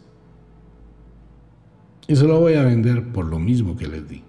[2.06, 4.22] Y se lo voy a vender por lo mismo que les di.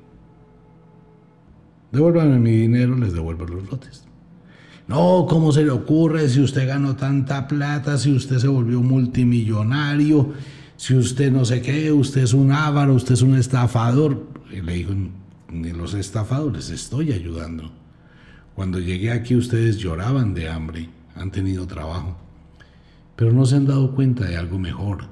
[1.92, 4.04] Devuélvanme mi dinero, les devuelvo los lotes.
[4.88, 10.34] No, ¿cómo se le ocurre si usted ganó tanta plata, si usted se volvió multimillonario,
[10.78, 14.39] si usted no sé qué, usted es un avaro, usted es un estafador?
[14.50, 14.94] Le dijo,
[15.52, 17.72] ni los estafadores, estoy ayudando.
[18.56, 22.18] Cuando llegué aquí ustedes lloraban de hambre, han tenido trabajo,
[23.16, 25.06] pero no se han dado cuenta de algo mejor.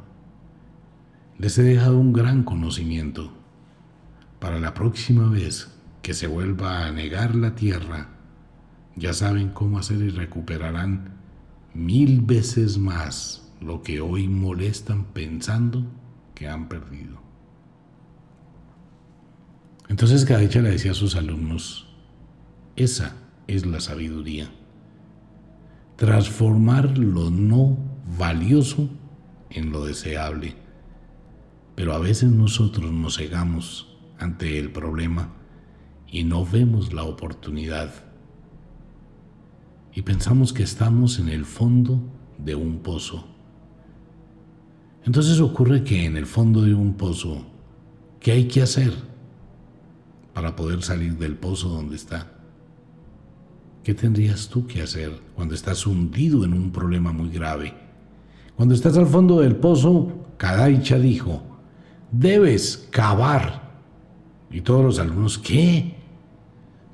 [1.38, 3.32] Les he dejado un gran conocimiento.
[4.40, 5.70] Para la próxima vez
[6.02, 8.10] que se vuelva a negar la tierra,
[8.96, 11.14] ya saben cómo hacer y recuperarán
[11.74, 15.86] mil veces más lo que hoy molestan pensando
[16.34, 17.27] que han perdido.
[19.90, 21.88] Entonces Gadecha le decía a sus alumnos,
[22.76, 23.16] esa
[23.48, 24.52] es la sabiduría.
[25.96, 27.78] Transformar lo no
[28.18, 28.90] valioso
[29.50, 30.56] en lo deseable.
[31.76, 35.34] Pero a veces nosotros nos cegamos ante el problema
[36.08, 37.94] y no vemos la oportunidad.
[39.94, 42.02] Y pensamos que estamos en el fondo
[42.38, 43.28] de un pozo.
[45.06, 47.46] Entonces ocurre que en el fondo de un pozo,
[48.20, 48.94] ¿qué hay que hacer
[50.38, 52.32] para poder salir del pozo donde está?
[53.84, 57.74] ¿Qué tendrías tú que hacer cuando estás hundido en un problema muy grave?
[58.56, 61.42] Cuando estás al fondo del pozo, Kadaicha dijo,
[62.12, 63.82] debes cavar.
[64.52, 65.96] Y todos los alumnos, ¿qué?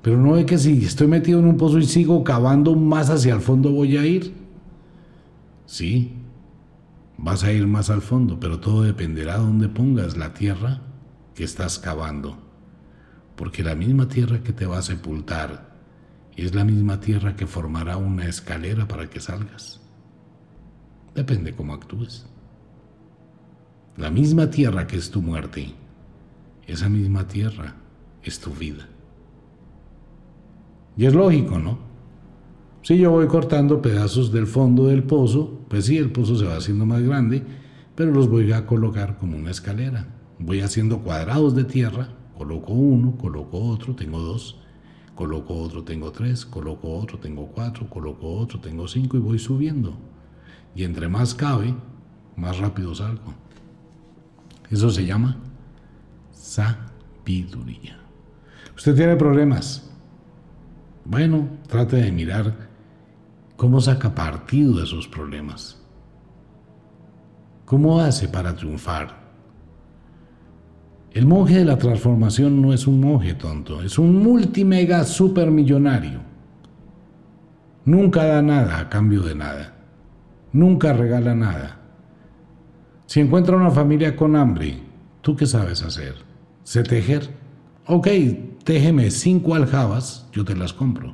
[0.02, 3.34] Pero no ve que si estoy metido en un pozo y sigo cavando más hacia
[3.34, 4.34] el fondo voy a ir.
[5.66, 6.14] Sí,
[7.18, 10.80] vas a ir más al fondo, pero todo dependerá de dónde pongas la tierra
[11.36, 12.43] que estás cavando.
[13.36, 15.73] Porque la misma tierra que te va a sepultar
[16.36, 19.81] es la misma tierra que formará una escalera para que salgas.
[21.15, 22.25] Depende cómo actúes.
[23.97, 25.71] La misma tierra que es tu muerte,
[26.65, 27.75] esa misma tierra
[28.23, 28.88] es tu vida.
[30.97, 31.77] Y es lógico, ¿no?
[32.81, 36.57] Si yo voy cortando pedazos del fondo del pozo, pues sí, el pozo se va
[36.57, 37.43] haciendo más grande,
[37.95, 40.07] pero los voy a colocar como una escalera.
[40.39, 44.59] Voy haciendo cuadrados de tierra, coloco uno, coloco otro, tengo dos,
[45.15, 49.95] coloco otro, tengo tres, coloco otro, tengo cuatro, coloco otro, tengo cinco y voy subiendo.
[50.75, 51.73] Y entre más cabe,
[52.36, 53.34] más rápido salgo.
[54.69, 55.38] Eso se llama
[56.31, 57.99] sabiduría.
[58.75, 59.91] Usted tiene problemas.
[61.05, 62.69] Bueno, trate de mirar
[63.55, 65.79] cómo saca partido de esos problemas.
[67.65, 69.22] ¿Cómo hace para triunfar?
[71.14, 76.22] El monje de la transformación no es un monje tonto, es un multimega supermillonario.
[77.86, 79.76] Nunca da nada a cambio de nada.
[80.53, 81.82] Nunca regala nada.
[83.05, 84.80] Si encuentra una familia con hambre,
[85.22, 86.16] ¿tú qué sabes hacer?
[86.64, 87.30] ¿Sé tejer?
[87.86, 88.07] Ok,
[88.64, 91.14] téjeme cinco aljabas, yo te las compro.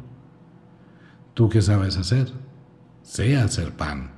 [1.34, 2.32] ¿Tú qué sabes hacer?
[3.02, 4.12] Sé hacer pan.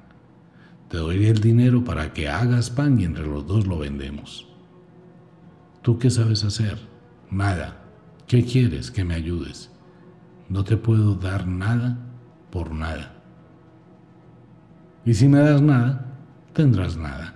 [0.90, 4.51] Te doy el dinero para que hagas pan y entre los dos lo vendemos.
[5.82, 6.78] ¿Tú qué sabes hacer?
[7.32, 7.78] Nada.
[8.28, 9.72] ¿Qué quieres que me ayudes?
[10.48, 11.98] No te puedo dar nada
[12.52, 13.14] por nada.
[15.06, 16.06] Y si me das nada,
[16.54, 17.36] tendrás nada.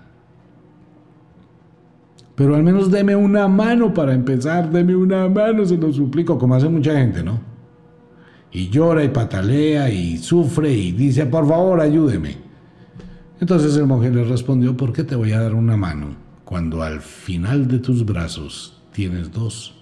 [2.36, 6.54] Pero al menos deme una mano para empezar, deme una mano, se lo suplico, como
[6.56, 7.39] hace mucha gente, ¿no?
[8.52, 12.38] Y llora y patalea y sufre y dice, por favor, ayúdeme.
[13.39, 16.25] Entonces el monje le respondió, ¿por qué te voy a dar una mano
[16.56, 19.76] cuando al final de tus brazos tienes dos?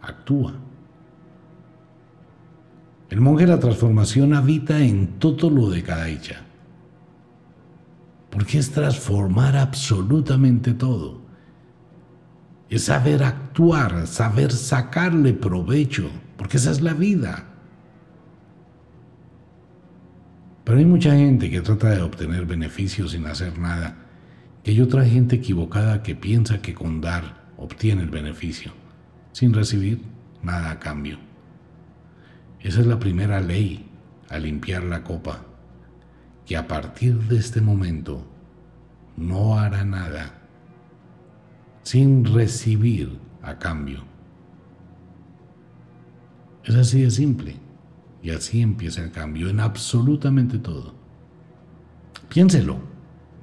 [0.00, 0.54] Actúa.
[3.08, 6.42] El monje de la transformación habita en todo lo de cada hecha.
[8.30, 11.20] Porque es transformar absolutamente todo
[12.68, 17.44] es saber actuar, saber sacarle provecho, porque esa es la vida.
[20.62, 24.09] Pero hay mucha gente que trata de obtener beneficios sin hacer nada,
[24.64, 28.72] y hay otra gente equivocada que piensa que con dar obtiene el beneficio,
[29.32, 30.02] sin recibir
[30.42, 31.18] nada a cambio.
[32.60, 33.86] Esa es la primera ley
[34.28, 35.44] a limpiar la copa,
[36.46, 38.26] que a partir de este momento
[39.16, 40.40] no hará nada
[41.82, 44.04] sin recibir a cambio.
[46.64, 47.56] Es así de simple.
[48.22, 50.94] Y así empieza el cambio en absolutamente todo.
[52.28, 52.89] Piénselo.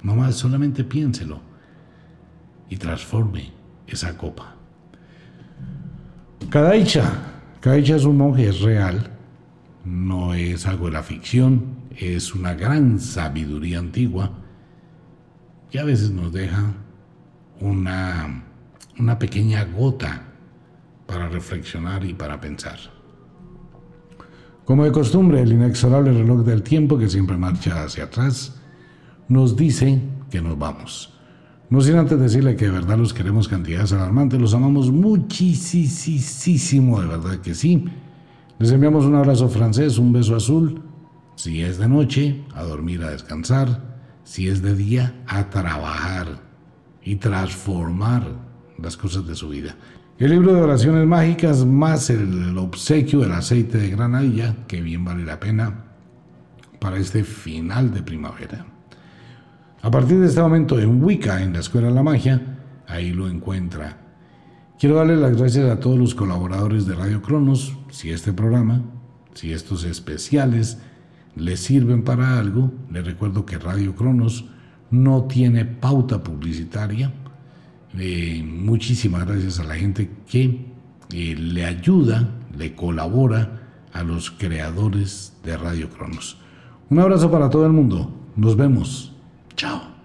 [0.02, 1.40] Mamá, solamente piénselo.
[2.70, 3.52] Y transforme
[3.86, 4.54] esa copa.
[6.50, 7.04] Kadaicha.
[7.60, 9.10] Kadaicha es un monje, es real.
[9.84, 11.78] No es algo de la ficción.
[11.96, 14.30] Es una gran sabiduría antigua
[15.70, 16.72] que a veces nos deja
[17.60, 18.44] una,
[18.98, 20.22] una pequeña gota
[21.06, 22.78] para reflexionar y para pensar.
[24.64, 28.57] Como de costumbre, el inexorable reloj del tiempo que siempre marcha hacia atrás
[29.28, 30.00] nos dice
[30.30, 31.14] que nos vamos.
[31.70, 35.38] No sin antes decirle que de verdad los queremos cantidades alarmantes, los amamos muchísimo,
[37.00, 37.84] de verdad que sí.
[38.58, 40.82] Les enviamos un abrazo francés, un beso azul.
[41.36, 43.98] Si es de noche, a dormir, a descansar.
[44.24, 46.40] Si es de día, a trabajar
[47.02, 48.24] y transformar
[48.78, 49.76] las cosas de su vida.
[50.18, 55.24] El libro de oraciones mágicas más el obsequio del aceite de granadilla, que bien vale
[55.24, 55.84] la pena
[56.80, 58.66] para este final de primavera.
[59.80, 62.58] A partir de este momento en Wicca, en la Escuela de la Magia,
[62.88, 63.96] ahí lo encuentra.
[64.78, 68.82] Quiero darle las gracias a todos los colaboradores de Radio Cronos, si este programa,
[69.34, 70.78] si estos especiales
[71.36, 74.46] les sirven para algo, les recuerdo que Radio Cronos
[74.90, 77.12] no tiene pauta publicitaria
[77.96, 80.66] Eh, muchísimas gracias a la gente que
[81.12, 83.62] eh, le ayuda, le colabora
[83.92, 86.36] a los creadores de Radio Cronos.
[86.90, 88.12] Un abrazo para todo el mundo.
[88.36, 89.17] Nos vemos.
[89.58, 89.97] Ciao.